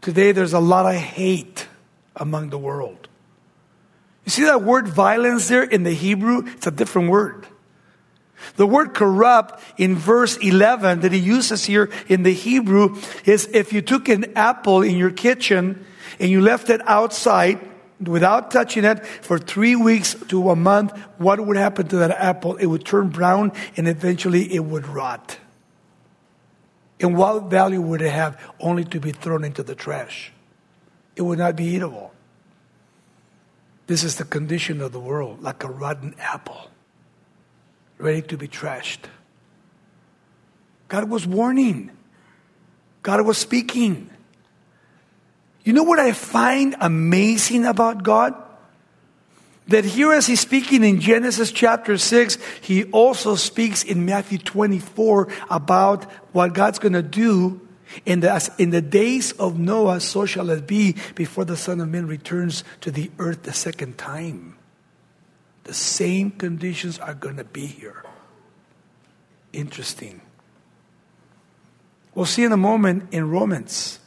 Today 0.00 0.32
there's 0.32 0.54
a 0.54 0.60
lot 0.60 0.86
of 0.86 0.98
hate 0.98 1.68
among 2.16 2.48
the 2.48 2.58
world. 2.58 3.08
You 4.24 4.30
see 4.30 4.44
that 4.44 4.62
word 4.62 4.88
violence 4.88 5.48
there 5.48 5.64
in 5.64 5.82
the 5.82 5.92
Hebrew? 5.92 6.44
It's 6.46 6.66
a 6.66 6.70
different 6.70 7.10
word. 7.10 7.46
The 8.56 8.66
word 8.66 8.94
corrupt 8.94 9.62
in 9.76 9.96
verse 9.96 10.36
11 10.36 11.00
that 11.00 11.12
he 11.12 11.18
uses 11.18 11.64
here 11.64 11.90
in 12.08 12.22
the 12.22 12.32
Hebrew 12.32 12.96
is 13.24 13.48
if 13.52 13.72
you 13.72 13.82
took 13.82 14.08
an 14.08 14.36
apple 14.36 14.82
in 14.82 14.96
your 14.96 15.10
kitchen 15.10 15.84
and 16.18 16.30
you 16.30 16.40
left 16.40 16.70
it 16.70 16.80
outside 16.86 17.60
without 18.00 18.50
touching 18.50 18.84
it 18.84 19.04
for 19.04 19.38
three 19.38 19.76
weeks 19.76 20.14
to 20.28 20.50
a 20.50 20.56
month, 20.56 20.96
what 21.18 21.44
would 21.44 21.56
happen 21.56 21.88
to 21.88 21.96
that 21.96 22.10
apple? 22.12 22.56
It 22.56 22.66
would 22.66 22.84
turn 22.84 23.08
brown 23.08 23.52
and 23.76 23.88
eventually 23.88 24.52
it 24.54 24.64
would 24.64 24.86
rot. 24.86 25.38
And 27.00 27.16
what 27.16 27.44
value 27.44 27.80
would 27.80 28.02
it 28.02 28.10
have? 28.10 28.40
Only 28.58 28.84
to 28.86 28.98
be 28.98 29.12
thrown 29.12 29.44
into 29.44 29.62
the 29.62 29.74
trash. 29.74 30.32
It 31.14 31.22
would 31.22 31.38
not 31.38 31.54
be 31.54 31.64
eatable. 31.64 32.12
This 33.86 34.04
is 34.04 34.16
the 34.16 34.24
condition 34.24 34.80
of 34.80 34.92
the 34.92 35.00
world, 35.00 35.42
like 35.42 35.64
a 35.64 35.68
rotten 35.68 36.14
apple 36.18 36.70
ready 37.98 38.22
to 38.22 38.36
be 38.36 38.48
trashed. 38.48 39.06
God 40.88 41.10
was 41.10 41.26
warning. 41.26 41.90
God 43.02 43.24
was 43.26 43.38
speaking. 43.38 44.10
You 45.64 45.72
know 45.72 45.82
what 45.82 45.98
I 45.98 46.12
find 46.12 46.76
amazing 46.80 47.66
about 47.66 48.02
God? 48.02 48.34
That 49.68 49.84
here, 49.84 50.12
as 50.12 50.26
he's 50.26 50.40
speaking 50.40 50.82
in 50.82 50.98
Genesis 50.98 51.52
chapter 51.52 51.98
6, 51.98 52.38
he 52.62 52.84
also 52.84 53.34
speaks 53.34 53.82
in 53.82 54.06
Matthew 54.06 54.38
24 54.38 55.28
about 55.50 56.04
what 56.32 56.54
God's 56.54 56.78
going 56.78 56.94
to 56.94 57.02
do 57.02 57.60
in 58.04 58.20
the, 58.20 58.50
in 58.58 58.70
the 58.70 58.80
days 58.80 59.32
of 59.32 59.58
Noah, 59.58 60.00
so 60.00 60.26
shall 60.26 60.50
it 60.50 60.66
be 60.66 60.96
before 61.14 61.44
the 61.44 61.56
Son 61.56 61.80
of 61.80 61.88
Man 61.88 62.06
returns 62.06 62.64
to 62.80 62.90
the 62.90 63.10
earth 63.18 63.42
the 63.42 63.52
second 63.52 63.98
time. 63.98 64.57
The 65.68 65.74
same 65.74 66.30
conditions 66.30 66.98
are 66.98 67.12
going 67.12 67.36
to 67.36 67.44
be 67.44 67.66
here. 67.66 68.02
Interesting. 69.52 70.22
We'll 72.14 72.24
see 72.24 72.42
in 72.42 72.52
a 72.52 72.56
moment 72.56 73.12
in 73.12 73.28
Romans. 73.28 73.98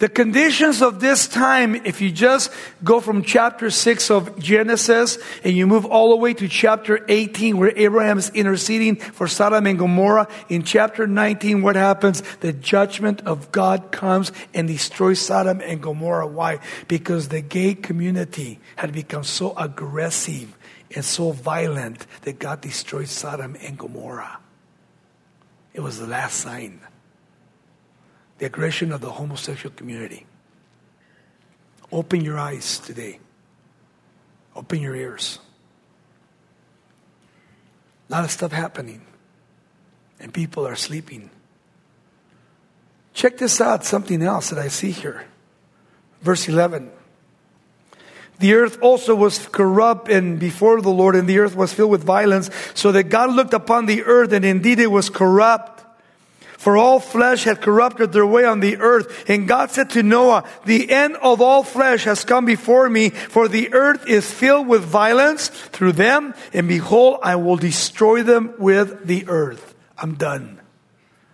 The 0.00 0.08
conditions 0.08 0.80
of 0.80 0.98
this 0.98 1.28
time, 1.28 1.74
if 1.74 2.00
you 2.00 2.10
just 2.10 2.50
go 2.82 3.00
from 3.00 3.22
chapter 3.22 3.68
6 3.68 4.10
of 4.10 4.38
Genesis 4.38 5.18
and 5.44 5.54
you 5.54 5.66
move 5.66 5.84
all 5.84 6.08
the 6.08 6.16
way 6.16 6.32
to 6.32 6.48
chapter 6.48 7.04
18 7.06 7.58
where 7.58 7.70
Abraham 7.76 8.16
is 8.16 8.30
interceding 8.30 8.96
for 8.96 9.28
Sodom 9.28 9.66
and 9.66 9.78
Gomorrah, 9.78 10.26
in 10.48 10.62
chapter 10.62 11.06
19, 11.06 11.60
what 11.60 11.76
happens? 11.76 12.22
The 12.40 12.54
judgment 12.54 13.20
of 13.26 13.52
God 13.52 13.92
comes 13.92 14.32
and 14.54 14.66
destroys 14.66 15.20
Sodom 15.20 15.60
and 15.60 15.82
Gomorrah. 15.82 16.26
Why? 16.26 16.60
Because 16.88 17.28
the 17.28 17.42
gay 17.42 17.74
community 17.74 18.58
had 18.76 18.92
become 18.92 19.22
so 19.22 19.54
aggressive 19.54 20.56
and 20.94 21.04
so 21.04 21.32
violent 21.32 22.06
that 22.22 22.38
God 22.38 22.62
destroyed 22.62 23.08
Sodom 23.08 23.54
and 23.60 23.76
Gomorrah. 23.76 24.38
It 25.74 25.80
was 25.80 25.98
the 25.98 26.06
last 26.06 26.40
sign. 26.40 26.80
The 28.40 28.46
aggression 28.46 28.90
of 28.90 29.02
the 29.02 29.10
homosexual 29.10 29.74
community. 29.76 30.24
Open 31.92 32.22
your 32.22 32.38
eyes 32.38 32.78
today. 32.78 33.18
Open 34.56 34.80
your 34.80 34.96
ears. 34.96 35.38
A 38.08 38.12
lot 38.12 38.24
of 38.24 38.30
stuff 38.30 38.50
happening, 38.50 39.02
and 40.18 40.32
people 40.32 40.66
are 40.66 40.74
sleeping. 40.74 41.28
Check 43.12 43.36
this 43.36 43.60
out, 43.60 43.84
something 43.84 44.22
else 44.22 44.48
that 44.48 44.58
I 44.58 44.68
see 44.68 44.90
here. 44.90 45.26
Verse 46.22 46.48
11. 46.48 46.90
The 48.38 48.54
earth 48.54 48.78
also 48.80 49.14
was 49.14 49.46
corrupt 49.48 50.08
and 50.08 50.38
before 50.38 50.80
the 50.80 50.88
Lord, 50.88 51.14
and 51.14 51.28
the 51.28 51.40
earth 51.40 51.54
was 51.54 51.74
filled 51.74 51.90
with 51.90 52.04
violence, 52.04 52.48
so 52.72 52.90
that 52.92 53.10
God 53.10 53.34
looked 53.34 53.52
upon 53.52 53.84
the 53.84 54.02
earth, 54.04 54.32
and 54.32 54.46
indeed 54.46 54.78
it 54.78 54.90
was 54.90 55.10
corrupt. 55.10 55.69
For 56.60 56.76
all 56.76 57.00
flesh 57.00 57.44
had 57.44 57.62
corrupted 57.62 58.12
their 58.12 58.26
way 58.26 58.44
on 58.44 58.60
the 58.60 58.76
earth. 58.76 59.30
And 59.30 59.48
God 59.48 59.70
said 59.70 59.88
to 59.90 60.02
Noah, 60.02 60.44
the 60.66 60.90
end 60.90 61.16
of 61.16 61.40
all 61.40 61.62
flesh 61.62 62.04
has 62.04 62.22
come 62.22 62.44
before 62.44 62.86
me, 62.90 63.08
for 63.08 63.48
the 63.48 63.72
earth 63.72 64.06
is 64.06 64.30
filled 64.30 64.68
with 64.68 64.84
violence 64.84 65.48
through 65.48 65.92
them, 65.92 66.34
and 66.52 66.68
behold, 66.68 67.20
I 67.22 67.36
will 67.36 67.56
destroy 67.56 68.22
them 68.22 68.52
with 68.58 69.06
the 69.06 69.26
earth. 69.26 69.74
I'm 69.96 70.16
done. 70.16 70.60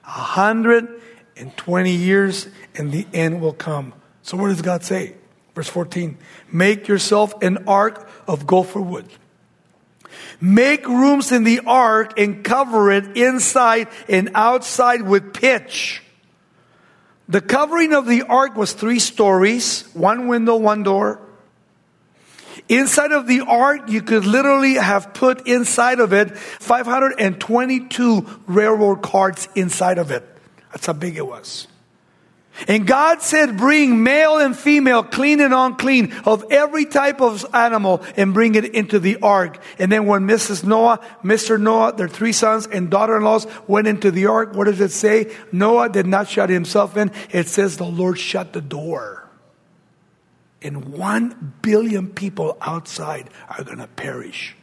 A 0.04 0.10
hundred 0.10 1.02
and 1.36 1.56
twenty 1.56 1.96
years, 1.96 2.46
and 2.76 2.92
the 2.92 3.04
end 3.12 3.40
will 3.40 3.52
come. 3.52 3.94
So 4.22 4.36
what 4.36 4.50
does 4.50 4.62
God 4.62 4.84
say? 4.84 5.16
Verse 5.56 5.68
14 5.68 6.18
Make 6.52 6.86
yourself 6.86 7.34
an 7.42 7.66
ark 7.66 8.08
of 8.28 8.46
gopher 8.46 8.80
wood. 8.80 9.08
Make 10.40 10.86
rooms 10.86 11.32
in 11.32 11.44
the 11.44 11.60
ark 11.66 12.18
and 12.18 12.44
cover 12.44 12.90
it 12.90 13.16
inside 13.16 13.88
and 14.08 14.30
outside 14.34 15.02
with 15.02 15.34
pitch. 15.34 16.02
The 17.28 17.40
covering 17.40 17.92
of 17.92 18.06
the 18.06 18.22
ark 18.22 18.56
was 18.56 18.72
three 18.72 19.00
stories, 19.00 19.82
one 19.94 20.28
window, 20.28 20.56
one 20.56 20.82
door. 20.82 21.20
Inside 22.68 23.12
of 23.12 23.26
the 23.26 23.40
ark, 23.40 23.88
you 23.88 24.02
could 24.02 24.24
literally 24.24 24.74
have 24.74 25.14
put 25.14 25.46
inside 25.46 26.00
of 26.00 26.12
it 26.12 26.36
522 26.36 28.40
railroad 28.46 29.02
carts 29.02 29.48
inside 29.54 29.98
of 29.98 30.10
it. 30.10 30.24
That's 30.72 30.86
how 30.86 30.92
big 30.92 31.16
it 31.16 31.26
was. 31.26 31.68
And 32.68 32.86
God 32.86 33.22
said, 33.22 33.56
bring 33.56 34.02
male 34.02 34.38
and 34.38 34.56
female, 34.56 35.02
clean 35.02 35.40
and 35.40 35.52
unclean, 35.52 36.14
of 36.24 36.44
every 36.50 36.86
type 36.86 37.20
of 37.20 37.44
animal 37.54 38.02
and 38.16 38.32
bring 38.32 38.54
it 38.54 38.64
into 38.74 38.98
the 38.98 39.18
ark. 39.18 39.62
And 39.78 39.92
then 39.92 40.06
when 40.06 40.26
Mrs. 40.26 40.64
Noah, 40.64 41.00
Mr. 41.22 41.60
Noah, 41.60 41.92
their 41.94 42.08
three 42.08 42.32
sons 42.32 42.66
and 42.66 42.90
daughter-in-laws 42.90 43.46
went 43.66 43.88
into 43.88 44.10
the 44.10 44.26
ark, 44.26 44.54
what 44.54 44.64
does 44.64 44.80
it 44.80 44.90
say? 44.90 45.34
Noah 45.52 45.90
did 45.90 46.06
not 46.06 46.28
shut 46.28 46.48
himself 46.48 46.96
in. 46.96 47.12
It 47.30 47.48
says 47.48 47.76
the 47.76 47.84
Lord 47.84 48.18
shut 48.18 48.52
the 48.52 48.62
door. 48.62 49.28
And 50.62 50.86
one 50.94 51.54
billion 51.60 52.08
people 52.08 52.56
outside 52.60 53.28
are 53.48 53.62
going 53.62 53.78
to 53.78 53.86
perish. 53.86 54.56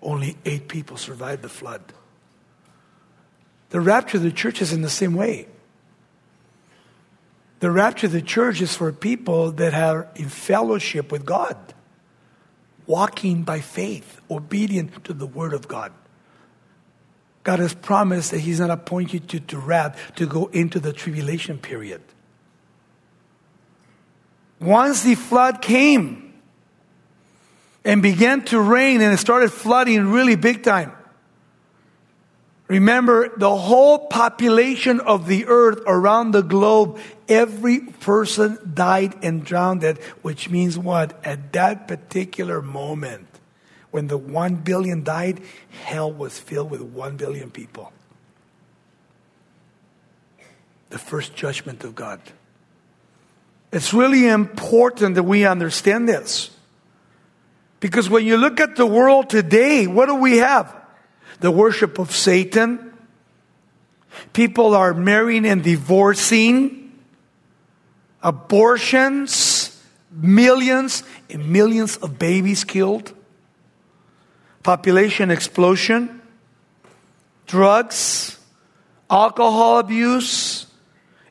Only 0.00 0.36
eight 0.44 0.68
people 0.68 0.96
survived 0.96 1.42
the 1.42 1.48
flood. 1.48 1.82
The 3.70 3.80
rapture 3.80 4.18
of 4.18 4.22
the 4.22 4.30
church 4.30 4.62
is 4.62 4.72
in 4.72 4.82
the 4.82 4.90
same 4.90 5.14
way. 5.14 5.48
The 7.64 7.70
rapture 7.70 8.08
of 8.08 8.12
the 8.12 8.20
church 8.20 8.60
is 8.60 8.76
for 8.76 8.92
people 8.92 9.50
that 9.52 9.72
are 9.72 10.06
in 10.16 10.28
fellowship 10.28 11.10
with 11.10 11.24
God, 11.24 11.56
walking 12.84 13.42
by 13.42 13.60
faith, 13.60 14.20
obedient 14.30 15.02
to 15.04 15.14
the 15.14 15.24
word 15.24 15.54
of 15.54 15.66
God. 15.66 15.90
God 17.42 17.60
has 17.60 17.72
promised 17.72 18.32
that 18.32 18.40
He's 18.40 18.60
not 18.60 18.68
appointed 18.68 19.32
you 19.32 19.40
to 19.40 19.58
wrath, 19.58 19.98
to 20.16 20.26
go 20.26 20.48
into 20.48 20.78
the 20.78 20.92
tribulation 20.92 21.56
period. 21.56 22.02
Once 24.60 25.02
the 25.02 25.14
flood 25.14 25.62
came 25.62 26.34
and 27.82 28.02
began 28.02 28.44
to 28.44 28.60
rain 28.60 29.00
and 29.00 29.14
it 29.14 29.16
started 29.16 29.50
flooding 29.50 30.10
really 30.10 30.36
big 30.36 30.62
time, 30.62 30.92
Remember, 32.74 33.28
the 33.36 33.54
whole 33.54 34.08
population 34.08 34.98
of 34.98 35.28
the 35.28 35.46
earth 35.46 35.78
around 35.86 36.32
the 36.32 36.42
globe, 36.42 36.98
every 37.28 37.78
person 37.78 38.58
died 38.74 39.14
and 39.22 39.44
drowned, 39.44 39.84
it, 39.84 40.02
which 40.22 40.50
means 40.50 40.76
what? 40.76 41.24
At 41.24 41.52
that 41.52 41.86
particular 41.86 42.60
moment, 42.60 43.28
when 43.92 44.08
the 44.08 44.18
one 44.18 44.56
billion 44.56 45.04
died, 45.04 45.40
hell 45.84 46.10
was 46.10 46.40
filled 46.40 46.72
with 46.72 46.82
one 46.82 47.16
billion 47.16 47.52
people. 47.52 47.92
The 50.90 50.98
first 50.98 51.36
judgment 51.36 51.84
of 51.84 51.94
God. 51.94 52.20
It's 53.70 53.94
really 53.94 54.26
important 54.26 55.14
that 55.14 55.22
we 55.22 55.46
understand 55.46 56.08
this. 56.08 56.50
Because 57.78 58.10
when 58.10 58.26
you 58.26 58.36
look 58.36 58.58
at 58.58 58.74
the 58.74 58.84
world 58.86 59.30
today, 59.30 59.86
what 59.86 60.06
do 60.06 60.16
we 60.16 60.38
have? 60.38 60.83
The 61.44 61.50
worship 61.50 61.98
of 61.98 62.10
Satan. 62.10 62.90
People 64.32 64.74
are 64.74 64.94
marrying 64.94 65.44
and 65.44 65.62
divorcing, 65.62 66.90
abortions, 68.22 69.78
millions 70.10 71.02
and 71.28 71.46
millions 71.50 71.98
of 71.98 72.18
babies 72.18 72.64
killed, 72.64 73.12
population 74.62 75.30
explosion, 75.30 76.22
drugs, 77.46 78.38
alcohol 79.10 79.80
abuse, 79.80 80.64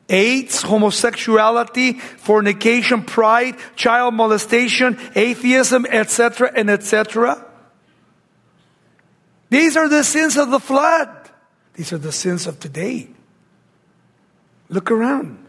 AIDS, 0.08 0.62
homosexuality, 0.62 1.98
fornication, 1.98 3.02
pride, 3.02 3.56
child 3.74 4.14
molestation, 4.14 4.96
atheism, 5.16 5.84
etc., 5.86 6.52
and 6.54 6.70
etc. 6.70 7.43
These 9.54 9.76
are 9.76 9.88
the 9.88 10.02
sins 10.02 10.36
of 10.36 10.50
the 10.50 10.58
flood. 10.58 11.08
These 11.74 11.92
are 11.92 11.98
the 11.98 12.10
sins 12.10 12.48
of 12.48 12.58
today. 12.58 13.06
Look 14.68 14.90
around. 14.90 15.46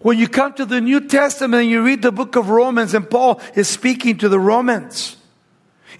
When 0.00 0.18
you 0.18 0.26
come 0.26 0.54
to 0.54 0.64
the 0.64 0.80
New 0.80 1.06
Testament 1.06 1.64
and 1.64 1.70
you 1.70 1.84
read 1.84 2.00
the 2.00 2.10
book 2.10 2.36
of 2.36 2.48
Romans, 2.48 2.94
and 2.94 3.10
Paul 3.10 3.38
is 3.54 3.68
speaking 3.68 4.16
to 4.16 4.30
the 4.30 4.40
Romans. 4.40 5.18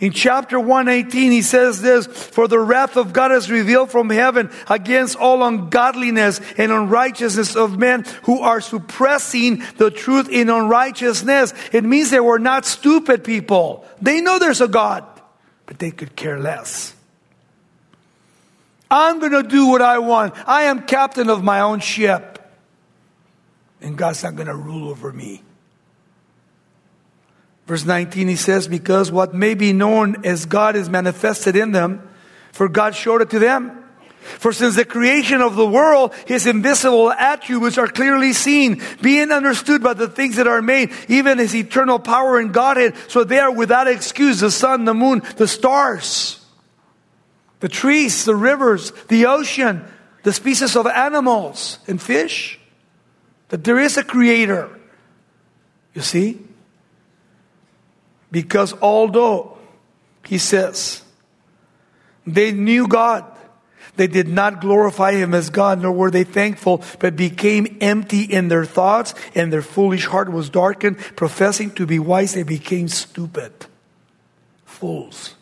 In 0.01 0.13
chapter 0.13 0.59
118, 0.59 1.31
he 1.31 1.43
says 1.43 1.83
this, 1.83 2.07
For 2.07 2.49
the 2.49 2.59
wrath 2.59 2.97
of 2.97 3.13
God 3.13 3.31
is 3.31 3.51
revealed 3.51 3.91
from 3.91 4.09
heaven 4.09 4.51
against 4.67 5.19
all 5.19 5.45
ungodliness 5.45 6.41
and 6.57 6.73
unrighteousness 6.73 7.57
of 7.57 7.79
men 7.79 8.07
who 8.23 8.41
are 8.41 8.63
suppressing 8.63 9.63
the 9.77 9.91
truth 9.91 10.31
in 10.31 10.49
unrighteousness. 10.49 11.53
It 11.75 11.85
means 11.85 12.09
they 12.09 12.21
were 12.21 12.39
not 12.39 12.65
stupid 12.65 13.23
people. 13.23 13.85
They 14.01 14.23
know 14.23 14.39
there's 14.39 14.63
a 14.63 14.69
God 14.69 15.10
but 15.71 15.79
they 15.79 15.93
could 15.93 16.17
care 16.17 16.37
less. 16.37 16.97
I'm 18.91 19.21
going 19.21 19.31
to 19.31 19.45
do 19.45 19.69
what 19.69 19.81
I 19.81 20.01
want. 20.01 20.35
I 20.49 20.63
am 20.63 20.83
captain 20.83 21.31
of 21.31 21.45
my 21.45 21.61
own 21.61 21.79
ship. 21.79 22.41
And 23.81 23.97
God's 23.97 24.25
not 24.25 24.35
going 24.35 24.49
to 24.49 24.55
rule 24.57 24.89
over 24.89 25.13
me. 25.13 25.45
Verse 27.69 27.85
19, 27.85 28.27
he 28.27 28.35
says, 28.35 28.67
Because 28.67 29.13
what 29.13 29.33
may 29.33 29.55
be 29.55 29.73
known 29.73 30.27
as 30.27 30.45
God 30.45 30.75
is 30.75 30.91
manifested 30.91 31.55
in 31.55 31.71
them, 31.71 32.03
for 32.51 32.69
God 32.69 32.97
showed 32.97 33.23
it 33.23 33.31
to 33.31 33.39
them. 33.39 33.80
For 34.39 34.53
since 34.53 34.77
the 34.77 34.85
creation 34.85 35.41
of 35.41 35.57
the 35.57 35.67
world, 35.67 36.15
his 36.27 36.47
invisible 36.47 37.11
attributes 37.11 37.79
are 37.79 37.89
clearly 37.89 38.33
seen, 38.33 38.83
being 39.03 39.31
understood 39.31 39.83
by 39.83 39.95
the 39.95 40.09
things 40.09 40.37
that 40.37 40.47
are 40.47 40.63
made, 40.63 40.93
even 41.09 41.39
his 41.39 41.55
eternal 41.55 41.99
power 41.99 42.39
and 42.39 42.53
Godhead, 42.53 42.95
so 43.09 43.25
they 43.25 43.39
are 43.39 43.53
without 43.53 43.89
excuse 43.89 44.41
the 44.41 44.51
sun, 44.51 44.85
the 44.85 44.95
moon, 44.95 45.23
the 45.37 45.49
stars, 45.49 46.45
the 47.61 47.69
trees, 47.69 48.25
the 48.25 48.35
rivers, 48.35 48.93
the 49.09 49.27
ocean, 49.27 49.85
the 50.23 50.33
species 50.33 50.77
of 50.77 50.87
animals 50.87 51.79
and 51.87 52.01
fish. 52.01 52.59
That 53.49 53.65
there 53.65 53.79
is 53.79 53.97
a 53.97 54.05
creator. 54.05 54.71
You 55.95 56.03
see? 56.03 56.41
Because 58.31 58.75
although, 58.81 59.59
he 60.25 60.39
says, 60.39 61.03
they 62.27 62.53
knew 62.53 62.87
God, 62.87 63.25
they 64.01 64.07
did 64.07 64.29
not 64.29 64.63
glorify 64.63 65.13
him 65.13 65.35
as 65.35 65.51
God, 65.51 65.83
nor 65.83 65.93
were 65.93 66.11
they 66.11 66.25
thankful, 66.25 66.83
but 67.01 67.17
became 67.17 67.77
empty 67.83 68.23
in 68.23 68.49
their 68.49 68.65
thoughts, 68.65 69.15
and 69.35 69.53
their 69.53 69.61
foolish 69.61 70.07
heart 70.07 70.33
was 70.33 70.49
darkened. 70.49 70.97
Professing 71.17 71.71
to 71.73 71.85
be 71.85 71.99
wise, 71.99 72.33
they 72.33 72.43
became 72.43 72.89
stupid. 72.89 73.53
Fools. 74.65 75.35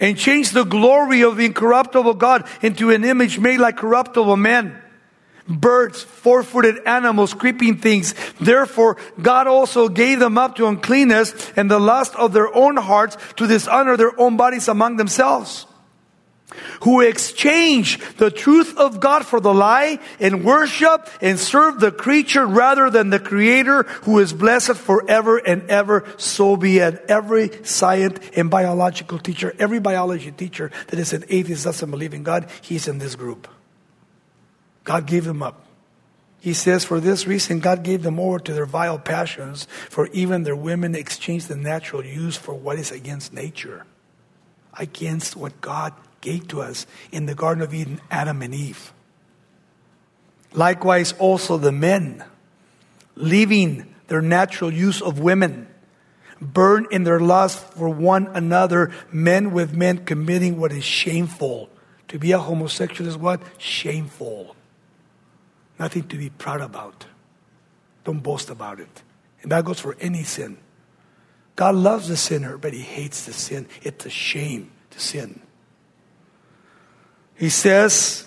And 0.00 0.18
changed 0.18 0.54
the 0.54 0.64
glory 0.64 1.22
of 1.22 1.36
the 1.36 1.44
incorruptible 1.44 2.14
God 2.14 2.48
into 2.62 2.90
an 2.90 3.04
image 3.04 3.38
made 3.38 3.60
like 3.60 3.76
corruptible 3.76 4.36
men 4.36 4.82
birds, 5.46 6.02
four 6.02 6.42
footed 6.42 6.84
animals, 6.84 7.32
creeping 7.32 7.78
things. 7.78 8.16
Therefore, 8.40 8.96
God 9.22 9.46
also 9.46 9.88
gave 9.88 10.18
them 10.18 10.36
up 10.36 10.56
to 10.56 10.66
uncleanness 10.66 11.52
and 11.54 11.70
the 11.70 11.78
lust 11.78 12.16
of 12.16 12.32
their 12.32 12.52
own 12.52 12.76
hearts 12.76 13.16
to 13.36 13.46
dishonor 13.46 13.96
their 13.96 14.18
own 14.18 14.36
bodies 14.36 14.66
among 14.66 14.96
themselves 14.96 15.66
who 16.82 17.00
exchange 17.00 17.98
the 18.16 18.30
truth 18.30 18.76
of 18.76 19.00
God 19.00 19.26
for 19.26 19.40
the 19.40 19.52
lie 19.52 19.98
and 20.20 20.44
worship 20.44 21.08
and 21.20 21.38
serve 21.38 21.80
the 21.80 21.90
creature 21.90 22.46
rather 22.46 22.88
than 22.88 23.10
the 23.10 23.18
creator 23.18 23.82
who 24.04 24.18
is 24.18 24.32
blessed 24.32 24.76
forever 24.76 25.38
and 25.38 25.68
ever. 25.68 26.04
So 26.16 26.56
be 26.56 26.78
it. 26.78 27.04
Every 27.08 27.50
science 27.64 28.18
and 28.36 28.50
biological 28.50 29.18
teacher, 29.18 29.54
every 29.58 29.80
biology 29.80 30.30
teacher 30.30 30.70
that 30.88 30.98
is 30.98 31.12
an 31.12 31.24
atheist 31.28 31.64
doesn't 31.64 31.90
believe 31.90 32.14
in 32.14 32.22
God, 32.22 32.48
he's 32.62 32.86
in 32.86 32.98
this 32.98 33.16
group. 33.16 33.48
God 34.84 35.06
gave 35.06 35.24
them 35.24 35.42
up. 35.42 35.64
He 36.38 36.54
says, 36.54 36.84
For 36.84 37.00
this 37.00 37.26
reason, 37.26 37.58
God 37.58 37.82
gave 37.82 38.04
them 38.04 38.20
over 38.20 38.38
to 38.38 38.52
their 38.52 38.66
vile 38.66 39.00
passions, 39.00 39.66
for 39.90 40.06
even 40.08 40.44
their 40.44 40.54
women 40.54 40.94
exchanged 40.94 41.48
the 41.48 41.56
natural 41.56 42.04
use 42.04 42.36
for 42.36 42.54
what 42.54 42.78
is 42.78 42.92
against 42.92 43.32
nature, 43.32 43.84
against 44.78 45.34
what 45.34 45.60
God 45.60 45.92
gave 46.26 46.48
to 46.48 46.60
us 46.60 46.86
in 47.12 47.26
the 47.26 47.34
Garden 47.34 47.62
of 47.62 47.72
Eden, 47.72 48.00
Adam 48.10 48.42
and 48.42 48.52
Eve. 48.52 48.92
Likewise, 50.52 51.12
also 51.18 51.56
the 51.56 51.72
men, 51.72 52.24
leaving 53.14 53.94
their 54.08 54.20
natural 54.20 54.72
use 54.72 55.00
of 55.00 55.20
women, 55.20 55.68
burn 56.40 56.86
in 56.90 57.04
their 57.04 57.20
lust 57.20 57.58
for 57.74 57.88
one 57.88 58.26
another, 58.34 58.92
men 59.12 59.52
with 59.52 59.72
men 59.72 60.04
committing 60.04 60.58
what 60.58 60.72
is 60.72 60.84
shameful. 60.84 61.70
To 62.08 62.18
be 62.18 62.32
a 62.32 62.38
homosexual 62.38 63.08
is 63.08 63.16
what? 63.16 63.40
Shameful. 63.58 64.56
Nothing 65.78 66.08
to 66.08 66.16
be 66.16 66.30
proud 66.30 66.60
about. 66.60 67.06
Don't 68.04 68.20
boast 68.20 68.50
about 68.50 68.80
it. 68.80 69.02
And 69.42 69.52
that 69.52 69.64
goes 69.64 69.78
for 69.78 69.96
any 70.00 70.24
sin. 70.24 70.58
God 71.54 71.74
loves 71.74 72.08
the 72.08 72.16
sinner, 72.16 72.58
but 72.58 72.72
he 72.72 72.80
hates 72.80 73.26
the 73.26 73.32
sin. 73.32 73.66
It's 73.82 74.06
a 74.06 74.10
shame 74.10 74.70
to 74.90 75.00
sin. 75.00 75.40
He 77.38 77.50
says, 77.50 78.26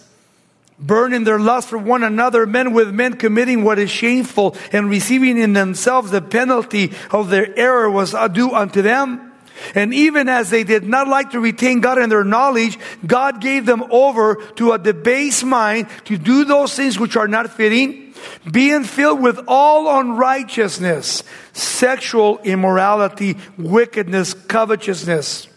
burn 0.79 1.13
in 1.13 1.23
their 1.23 1.39
lust 1.39 1.69
for 1.69 1.77
one 1.77 2.03
another, 2.03 2.45
men 2.45 2.73
with 2.73 2.93
men 2.93 3.15
committing 3.15 3.63
what 3.63 3.79
is 3.79 3.89
shameful 3.89 4.55
and 4.71 4.89
receiving 4.89 5.37
in 5.37 5.53
themselves 5.53 6.11
the 6.11 6.21
penalty 6.21 6.93
of 7.11 7.29
their 7.29 7.57
error 7.57 7.89
was 7.89 8.15
due 8.33 8.51
unto 8.51 8.81
them. 8.81 9.25
And 9.75 9.93
even 9.93 10.29
as 10.29 10.49
they 10.49 10.63
did 10.63 10.85
not 10.85 11.09
like 11.09 11.31
to 11.31 11.39
retain 11.39 11.81
God 11.81 11.97
in 11.97 12.09
their 12.09 12.23
knowledge, 12.23 12.79
God 13.05 13.41
gave 13.41 13.65
them 13.65 13.83
over 13.91 14.35
to 14.55 14.71
a 14.71 14.79
debased 14.79 15.43
mind 15.43 15.89
to 16.05 16.17
do 16.17 16.45
those 16.45 16.73
things 16.75 16.97
which 16.97 17.17
are 17.17 17.27
not 17.27 17.51
fitting, 17.51 18.13
being 18.49 18.85
filled 18.85 19.21
with 19.21 19.37
all 19.49 19.99
unrighteousness, 19.99 21.23
sexual 21.51 22.39
immorality, 22.39 23.35
wickedness, 23.57 24.33
covetousness 24.33 25.49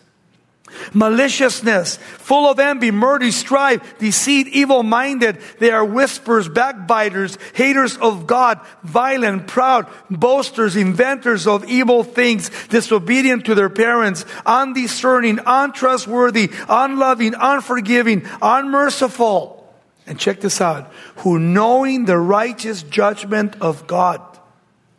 maliciousness, 0.92 1.96
full 1.96 2.50
of 2.50 2.58
envy, 2.58 2.90
murder, 2.90 3.30
strife, 3.30 3.98
deceit, 3.98 4.48
evil 4.48 4.82
minded. 4.82 5.38
They 5.58 5.70
are 5.70 5.84
whisperers, 5.84 6.48
backbiters, 6.48 7.38
haters 7.54 7.96
of 7.96 8.26
God, 8.26 8.60
violent, 8.82 9.46
proud, 9.46 9.86
boasters, 10.10 10.76
inventors 10.76 11.46
of 11.46 11.64
evil 11.64 12.04
things, 12.04 12.50
disobedient 12.68 13.46
to 13.46 13.54
their 13.54 13.70
parents, 13.70 14.24
undiscerning, 14.44 15.40
untrustworthy, 15.46 16.50
unloving, 16.68 17.34
unforgiving, 17.38 18.26
unmerciful. 18.40 19.58
And 20.06 20.18
check 20.18 20.40
this 20.40 20.60
out 20.60 20.92
who 21.16 21.38
knowing 21.38 22.06
the 22.06 22.18
righteous 22.18 22.82
judgment 22.82 23.56
of 23.60 23.86
God, 23.86 24.20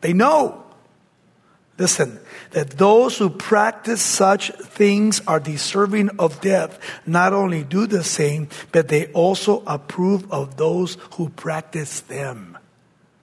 they 0.01 0.13
know. 0.13 0.63
Listen, 1.77 2.19
that 2.53 2.71
those 2.71 3.17
who 3.17 3.29
practice 3.29 4.01
such 4.01 4.51
things 4.51 5.21
are 5.27 5.39
deserving 5.39 6.09
of 6.17 6.39
death 6.41 6.79
not 7.05 7.33
only 7.33 7.63
do 7.63 7.85
the 7.85 8.03
same, 8.03 8.47
but 8.71 8.87
they 8.87 9.07
also 9.07 9.63
approve 9.67 10.31
of 10.31 10.57
those 10.57 10.97
who 11.13 11.29
practice 11.29 12.01
them. 12.01 12.57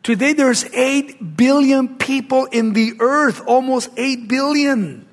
Today 0.02 0.32
there's 0.32 0.64
8 0.64 1.36
billion 1.36 1.96
people 1.96 2.46
in 2.46 2.72
the 2.72 2.94
earth, 3.00 3.42
almost 3.46 3.90
8 3.96 4.28
billion. 4.28 5.06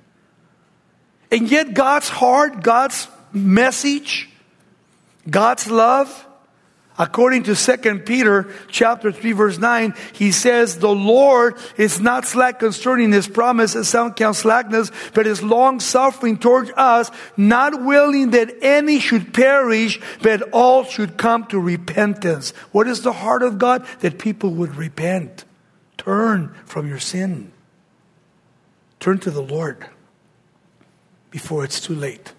And 1.32 1.50
yet 1.50 1.74
God's 1.74 2.10
heart, 2.10 2.64
God's 2.64 3.08
message, 3.34 4.30
God's 5.30 5.70
love 5.70 6.27
According 7.00 7.44
to 7.44 7.56
2 7.56 8.00
Peter 8.00 8.52
chapter 8.70 9.12
3 9.12 9.32
verse 9.34 9.58
9, 9.60 9.94
he 10.14 10.32
says, 10.32 10.80
the 10.80 10.90
Lord 10.90 11.56
is 11.78 12.00
not 12.00 12.26
slack 12.26 12.60
concerning 12.60 13.12
his 13.12 13.28
promise, 13.28 13.76
as 13.76 13.88
some 13.88 14.14
count 14.14 14.36
slackness, 14.36 14.92
but 15.14 15.28
is 15.28 15.44
long 15.44 15.80
suffering 15.80 16.40
towards 16.40 16.72
us, 16.72 17.12
not 17.36 17.84
willing 17.84 18.32
that 18.32 18.52
any 18.64 19.00
should 19.00 19.32
perish, 19.32 20.00
but 20.24 20.42
all 20.52 20.84
should 20.84 21.18
come 21.18 21.46
to 21.48 21.60
repentance. 21.60 22.50
What 22.72 22.88
is 22.88 23.04
the 23.04 23.14
heart 23.14 23.44
of 23.44 23.60
God? 23.60 23.86
That 24.00 24.18
people 24.18 24.50
would 24.52 24.76
repent. 24.76 25.46
Turn 25.98 26.56
from 26.66 26.88
your 26.88 27.00
sin. 27.00 27.52
Turn 29.00 29.20
to 29.20 29.30
the 29.30 29.44
Lord 29.44 29.86
before 31.30 31.64
it's 31.64 31.80
too 31.80 31.94
late. 31.94 32.34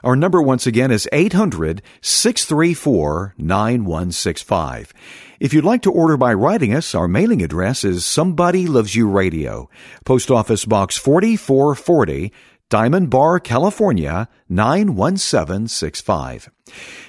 Our 0.05 0.15
number 0.15 0.41
once 0.41 0.69
again 0.69 0.93
is 0.93 1.09
800 1.13 1.83
634 2.01 3.35
9165. 3.37 4.95
If 5.41 5.53
you'd 5.53 5.65
like 5.65 5.83
to 5.83 5.91
order 5.91 6.17
by 6.17 6.33
writing 6.33 6.73
us, 6.73 6.95
our 6.95 7.09
mailing 7.09 7.43
address 7.43 7.83
is 7.83 8.05
Somebody 8.05 8.69
Loves 8.69 8.95
You 8.95 9.09
Radio, 9.09 9.69
Post 10.05 10.31
Office 10.31 10.65
Box 10.65 10.97
4440, 10.97 12.33
Diamond 12.75 13.07
Bar, 13.09 13.39
California 13.39 14.29
91765. 14.49 16.51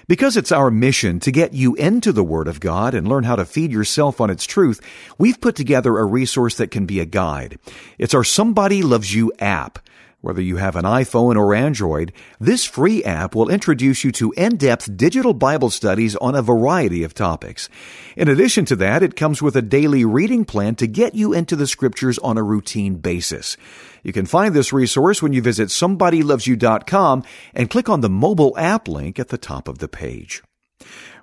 Because 0.07 0.37
it's 0.37 0.51
our 0.51 0.69
mission 0.69 1.19
to 1.21 1.31
get 1.31 1.55
you 1.55 1.73
into 1.73 2.11
the 2.11 2.23
Word 2.23 2.47
of 2.47 2.59
God 2.59 2.93
and 2.93 3.07
learn 3.07 3.23
how 3.23 3.35
to 3.35 3.45
feed 3.45 3.71
yourself 3.71 4.21
on 4.21 4.29
its 4.29 4.45
truth, 4.45 4.79
we've 5.17 5.41
put 5.41 5.55
together 5.55 5.97
a 5.97 6.05
resource 6.05 6.53
that 6.57 6.69
can 6.69 6.85
be 6.85 6.99
a 6.99 7.05
guide. 7.05 7.57
It's 7.97 8.13
our 8.13 8.23
Somebody 8.23 8.83
Loves 8.83 9.15
You 9.15 9.33
app. 9.39 9.79
Whether 10.25 10.41
you 10.41 10.57
have 10.57 10.75
an 10.75 10.85
iPhone 10.85 11.35
or 11.35 11.53
Android, 11.53 12.11
this 12.39 12.65
free 12.65 13.03
app 13.03 13.35
will 13.35 13.47
introduce 13.47 14.03
you 14.03 14.11
to 14.13 14.31
in-depth 14.31 14.97
digital 14.97 15.35
Bible 15.35 15.69
studies 15.69 16.15
on 16.15 16.33
a 16.33 16.41
variety 16.41 17.03
of 17.03 17.13
topics. 17.13 17.69
In 18.15 18.27
addition 18.27 18.65
to 18.65 18.75
that, 18.77 19.03
it 19.03 19.15
comes 19.15 19.43
with 19.43 19.55
a 19.55 19.61
daily 19.61 20.03
reading 20.03 20.43
plan 20.43 20.73
to 20.77 20.87
get 20.87 21.13
you 21.13 21.31
into 21.31 21.55
the 21.55 21.67
scriptures 21.67 22.17
on 22.17 22.39
a 22.39 22.43
routine 22.43 22.95
basis. 22.95 23.55
You 24.01 24.13
can 24.13 24.25
find 24.25 24.55
this 24.55 24.73
resource 24.73 25.21
when 25.21 25.31
you 25.31 25.43
visit 25.43 25.67
somebodylovesyou.com 25.67 27.23
and 27.53 27.69
click 27.69 27.87
on 27.87 28.01
the 28.01 28.09
mobile 28.09 28.57
app 28.57 28.87
link 28.87 29.19
at 29.19 29.27
the 29.27 29.37
top 29.37 29.67
of 29.67 29.77
the 29.77 29.87
page. 29.87 30.41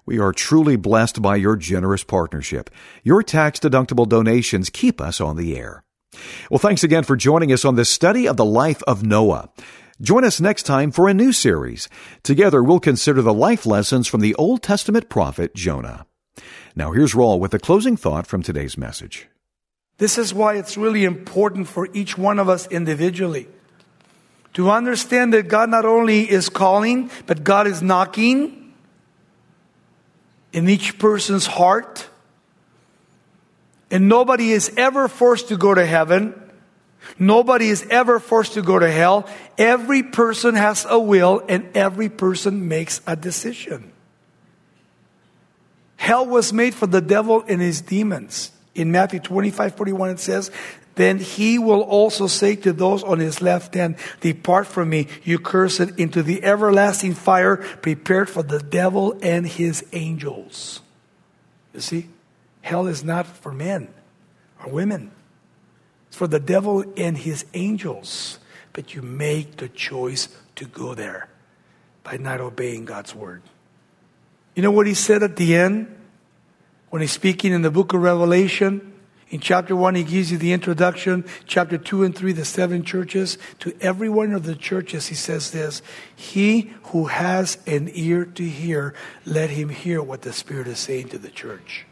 We 0.06 0.20
are 0.20 0.32
truly 0.32 0.76
blessed 0.76 1.20
by 1.20 1.34
your 1.42 1.56
generous 1.56 2.04
partnership. 2.04 2.70
Your 3.02 3.24
tax 3.24 3.58
deductible 3.58 4.08
donations 4.08 4.70
keep 4.70 5.00
us 5.00 5.20
on 5.20 5.36
the 5.36 5.58
air. 5.58 5.82
Well, 6.50 6.58
thanks 6.58 6.84
again 6.84 7.04
for 7.04 7.16
joining 7.16 7.52
us 7.52 7.64
on 7.64 7.76
this 7.76 7.88
study 7.88 8.26
of 8.28 8.36
the 8.36 8.44
life 8.44 8.82
of 8.86 9.02
Noah. 9.02 9.50
Join 10.00 10.24
us 10.24 10.40
next 10.40 10.64
time 10.64 10.90
for 10.90 11.08
a 11.08 11.14
new 11.14 11.32
series. 11.32 11.88
Together, 12.22 12.62
we'll 12.62 12.80
consider 12.80 13.22
the 13.22 13.32
life 13.32 13.64
lessons 13.64 14.08
from 14.08 14.20
the 14.20 14.34
Old 14.34 14.62
Testament 14.62 15.08
prophet 15.08 15.54
Jonah. 15.54 16.06
Now, 16.74 16.92
here's 16.92 17.14
Raul 17.14 17.38
with 17.38 17.54
a 17.54 17.58
closing 17.58 17.96
thought 17.96 18.26
from 18.26 18.42
today's 18.42 18.76
message. 18.76 19.28
This 19.98 20.18
is 20.18 20.34
why 20.34 20.54
it's 20.54 20.76
really 20.76 21.04
important 21.04 21.68
for 21.68 21.88
each 21.92 22.18
one 22.18 22.38
of 22.38 22.48
us 22.48 22.66
individually 22.68 23.46
to 24.54 24.70
understand 24.70 25.32
that 25.32 25.48
God 25.48 25.70
not 25.70 25.84
only 25.84 26.28
is 26.28 26.48
calling, 26.48 27.10
but 27.26 27.44
God 27.44 27.66
is 27.66 27.82
knocking 27.82 28.74
in 30.52 30.68
each 30.68 30.98
person's 30.98 31.46
heart 31.46 32.08
and 33.92 34.08
nobody 34.08 34.50
is 34.50 34.72
ever 34.78 35.06
forced 35.06 35.48
to 35.48 35.56
go 35.58 35.74
to 35.74 35.84
heaven. 35.84 36.34
Nobody 37.18 37.68
is 37.68 37.86
ever 37.90 38.18
forced 38.18 38.54
to 38.54 38.62
go 38.62 38.78
to 38.78 38.90
hell. 38.90 39.28
Every 39.58 40.02
person 40.02 40.54
has 40.54 40.86
a 40.88 40.98
will 40.98 41.44
and 41.46 41.76
every 41.76 42.08
person 42.08 42.68
makes 42.68 43.02
a 43.06 43.14
decision. 43.14 43.92
Hell 45.96 46.26
was 46.26 46.54
made 46.54 46.74
for 46.74 46.86
the 46.86 47.02
devil 47.02 47.44
and 47.46 47.60
his 47.60 47.82
demons. 47.82 48.50
In 48.74 48.90
Matthew 48.90 49.20
25, 49.20 49.76
41, 49.76 50.10
it 50.10 50.20
says, 50.20 50.50
Then 50.94 51.18
he 51.18 51.58
will 51.58 51.82
also 51.82 52.26
say 52.26 52.56
to 52.56 52.72
those 52.72 53.02
on 53.02 53.18
his 53.18 53.42
left 53.42 53.74
hand, 53.74 53.96
Depart 54.22 54.66
from 54.66 54.88
me, 54.88 55.08
you 55.22 55.38
cursed, 55.38 55.80
into 55.98 56.22
the 56.22 56.42
everlasting 56.42 57.12
fire 57.12 57.58
prepared 57.58 58.30
for 58.30 58.42
the 58.42 58.58
devil 58.58 59.18
and 59.22 59.46
his 59.46 59.84
angels. 59.92 60.80
You 61.74 61.80
see, 61.80 62.08
hell 62.62 62.86
is 62.86 63.04
not 63.04 63.26
for 63.26 63.52
men 63.52 63.92
or 64.64 64.72
women, 64.72 65.12
it's 66.08 66.16
for 66.16 66.26
the 66.26 66.40
devil 66.40 66.84
and 66.96 67.18
his 67.18 67.44
angels. 67.54 68.38
But 68.72 68.94
you 68.94 69.02
make 69.02 69.58
the 69.58 69.68
choice 69.68 70.28
to 70.56 70.64
go 70.64 70.94
there 70.94 71.28
by 72.04 72.16
not 72.16 72.40
obeying 72.40 72.86
God's 72.86 73.14
word. 73.14 73.42
You 74.54 74.62
know 74.62 74.70
what 74.70 74.86
he 74.86 74.94
said 74.94 75.22
at 75.22 75.36
the 75.36 75.54
end? 75.56 75.94
when 76.92 77.00
he's 77.00 77.10
speaking 77.10 77.54
in 77.54 77.62
the 77.62 77.70
book 77.70 77.94
of 77.94 78.02
Revelation. 78.02 78.92
In 79.30 79.40
chapter 79.40 79.74
1, 79.74 79.94
he 79.94 80.04
gives 80.04 80.30
you 80.30 80.36
the 80.36 80.52
introduction. 80.52 81.24
Chapter 81.46 81.78
2 81.78 82.04
and 82.04 82.14
3, 82.14 82.32
the 82.32 82.44
seven 82.44 82.84
churches. 82.84 83.38
To 83.60 83.74
every 83.80 84.10
one 84.10 84.32
of 84.32 84.44
the 84.44 84.54
churches, 84.54 85.06
he 85.06 85.14
says 85.14 85.52
this 85.52 85.80
He 86.14 86.70
who 86.88 87.06
has 87.06 87.56
an 87.66 87.90
ear 87.94 88.26
to 88.26 88.46
hear, 88.46 88.92
let 89.24 89.48
him 89.48 89.70
hear 89.70 90.02
what 90.02 90.20
the 90.20 90.34
Spirit 90.34 90.66
is 90.66 90.78
saying 90.78 91.08
to 91.08 91.18
the 91.18 91.30
church. 91.30 91.86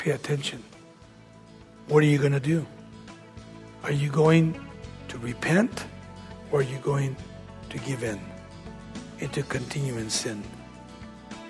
Pay 0.00 0.12
attention. 0.12 0.64
What 1.88 2.02
are 2.02 2.06
you 2.06 2.16
going 2.16 2.32
to 2.32 2.40
do? 2.40 2.66
Are 3.84 3.92
you 3.92 4.08
going 4.08 4.58
to 5.08 5.18
repent 5.18 5.84
or 6.50 6.60
are 6.60 6.62
you 6.62 6.78
going 6.78 7.14
to 7.68 7.78
give 7.80 8.02
in 8.02 8.18
and 9.20 9.30
to 9.34 9.42
continue 9.42 9.98
in 9.98 10.08
sin? 10.08 10.42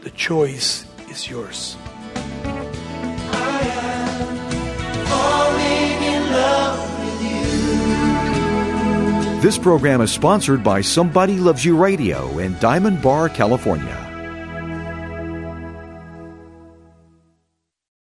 The 0.02 0.10
choice 0.10 0.84
is 1.08 1.30
yours. 1.30 1.76
This 9.40 9.58
program 9.58 10.00
is 10.00 10.10
sponsored 10.10 10.64
by 10.64 10.80
Somebody 10.80 11.38
Loves 11.38 11.64
You 11.64 11.76
Radio 11.76 12.36
in 12.38 12.58
Diamond 12.58 13.00
Bar, 13.00 13.28
California. 13.28 14.09